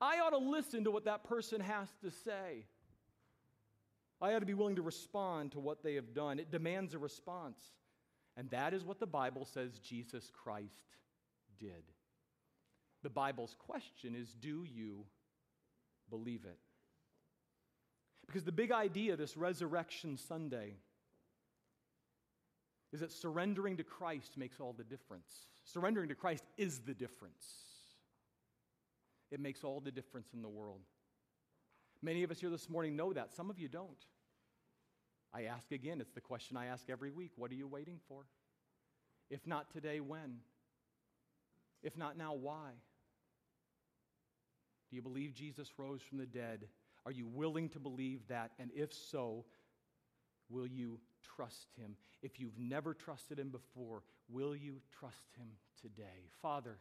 I 0.01 0.19
ought 0.19 0.31
to 0.31 0.39
listen 0.39 0.85
to 0.85 0.91
what 0.91 1.05
that 1.05 1.25
person 1.25 1.61
has 1.61 1.89
to 2.03 2.11
say. 2.11 2.67
I 4.21 4.35
ought 4.35 4.41
to 4.41 4.47
be 4.47 4.55
willing 4.55 4.77
to 4.77 4.83
respond 4.83 5.53
to 5.53 5.61
what 5.61 5.83
they 5.83 5.95
have 5.95 6.15
done. 6.15 6.39
It 6.39 6.51
demands 6.51 6.95
a 6.95 6.99
response. 6.99 7.59
And 8.37 8.51
that 8.51 8.75
is 8.75 8.85
what 8.85 9.01
the 9.01 9.07
Bible 9.07 9.45
says 9.45 9.79
Jesus 9.79 10.31
Christ 10.33 10.97
did. 11.59 11.85
The 13.03 13.11
Bible's 13.11 13.55
question 13.59 14.15
is 14.15 14.35
do 14.35 14.65
you 14.65 15.05
believe 16.11 16.45
it? 16.45 16.59
Because 18.27 18.45
the 18.45 18.53
big 18.53 18.73
idea 18.73 19.17
this 19.17 19.37
Resurrection 19.37 20.17
Sunday 20.17 20.75
is 22.93 23.01
that 23.01 23.13
surrendering 23.13 23.77
to 23.77 23.85
Christ 23.85 24.37
makes 24.37 24.61
all 24.61 24.73
the 24.73 24.85
difference. 24.85 25.47
Surrendering 25.65 26.09
to 26.09 26.15
Christ 26.15 26.45
is 26.57 26.81
the 26.81 26.95
difference. 26.95 27.45
It 29.31 29.41
makes 29.41 29.65
all 29.65 29.81
the 29.81 29.91
difference 29.91 30.29
in 30.33 30.43
the 30.43 30.49
world. 30.49 30.81
Many 32.05 32.23
of 32.23 32.31
us 32.31 32.39
here 32.39 32.51
this 32.51 32.69
morning 32.69 32.97
know 32.97 33.15
that. 33.15 33.35
Some 33.35 33.49
of 33.49 33.59
you 33.59 33.67
don't. 33.67 33.89
I 35.33 35.45
ask 35.45 35.73
again, 35.73 36.03
it's 36.03 36.13
the 36.13 36.21
question 36.21 36.55
I 36.55 36.67
ask 36.67 36.91
every 36.91 37.11
week 37.11 37.33
what 37.37 37.51
are 37.51 37.55
you 37.55 37.67
waiting 37.67 37.99
for? 38.09 38.27
If 39.31 39.47
not 39.47 39.73
today, 39.73 40.01
when? 40.01 40.37
If 41.83 41.97
not 41.97 42.19
now, 42.19 42.35
why? 42.35 42.73
Do 44.91 44.97
you 44.97 45.01
believe 45.03 45.33
Jesus 45.33 45.71
rose 45.79 46.03
from 46.03 46.19
the 46.19 46.27
dead? 46.27 46.69
Are 47.07 47.11
you 47.11 47.27
willing 47.27 47.71
to 47.71 47.81
believe 47.81 48.29
that? 48.29 48.51
And 48.59 48.71
if 48.75 48.93
so, 48.93 49.47
will 50.51 50.67
you 50.67 51.01
trust 51.37 51.69
him? 51.79 51.97
If 52.23 52.39
you've 52.39 52.59
never 52.59 52.93
trusted 52.93 53.39
him 53.39 53.49
before, 53.49 54.03
will 54.29 54.55
you 54.55 54.83
trust 54.99 55.37
him 55.39 55.49
today? 55.81 56.29
Father, 56.43 56.77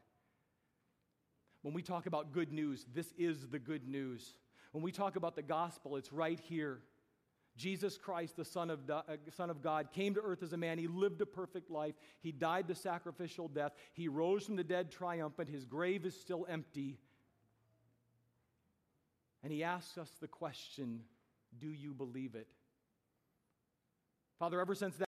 when 1.62 1.74
we 1.74 1.82
talk 1.82 2.08
about 2.08 2.34
good 2.34 2.52
news, 2.52 2.86
this 2.94 3.14
is 3.18 3.48
the 3.48 3.60
good 3.60 3.88
news. 3.88 4.34
When 4.74 4.84
we 4.84 4.92
talk 4.92 5.16
about 5.16 5.36
the 5.36 5.44
gospel, 5.44 5.96
it's 5.96 6.12
right 6.12 6.40
here. 6.40 6.80
Jesus 7.56 7.98
Christ, 7.98 8.36
the 8.36 8.44
Son 8.44 8.72
of, 8.72 8.90
uh, 8.90 9.04
Son 9.36 9.52
of 9.52 9.62
God, 9.62 9.92
came 9.94 10.16
to 10.16 10.22
earth 10.22 10.42
as 10.42 10.54
a 10.54 10.58
man. 10.58 10.80
He 10.80 10.88
lived 10.88 11.22
a 11.22 11.26
perfect 11.28 11.70
life. 11.70 11.94
He 12.20 12.32
died 12.32 12.68
the 12.68 12.74
sacrificial 12.74 13.48
death. 13.48 13.74
He 13.94 14.08
rose 14.08 14.46
from 14.46 14.56
the 14.56 14.64
dead 14.64 14.92
triumphant. 14.92 15.48
His 15.48 15.64
grave 15.64 16.06
is 16.06 16.20
still 16.20 16.48
empty. 16.50 16.98
And 19.44 19.54
he 19.54 19.64
asks 19.64 19.98
us 19.98 20.10
the 20.20 20.28
question 20.28 21.02
do 21.60 21.68
you 21.68 21.94
believe 21.94 22.34
it? 22.34 22.48
Father, 24.40 24.60
ever 24.60 24.74
since 24.74 24.96
that 24.96 25.02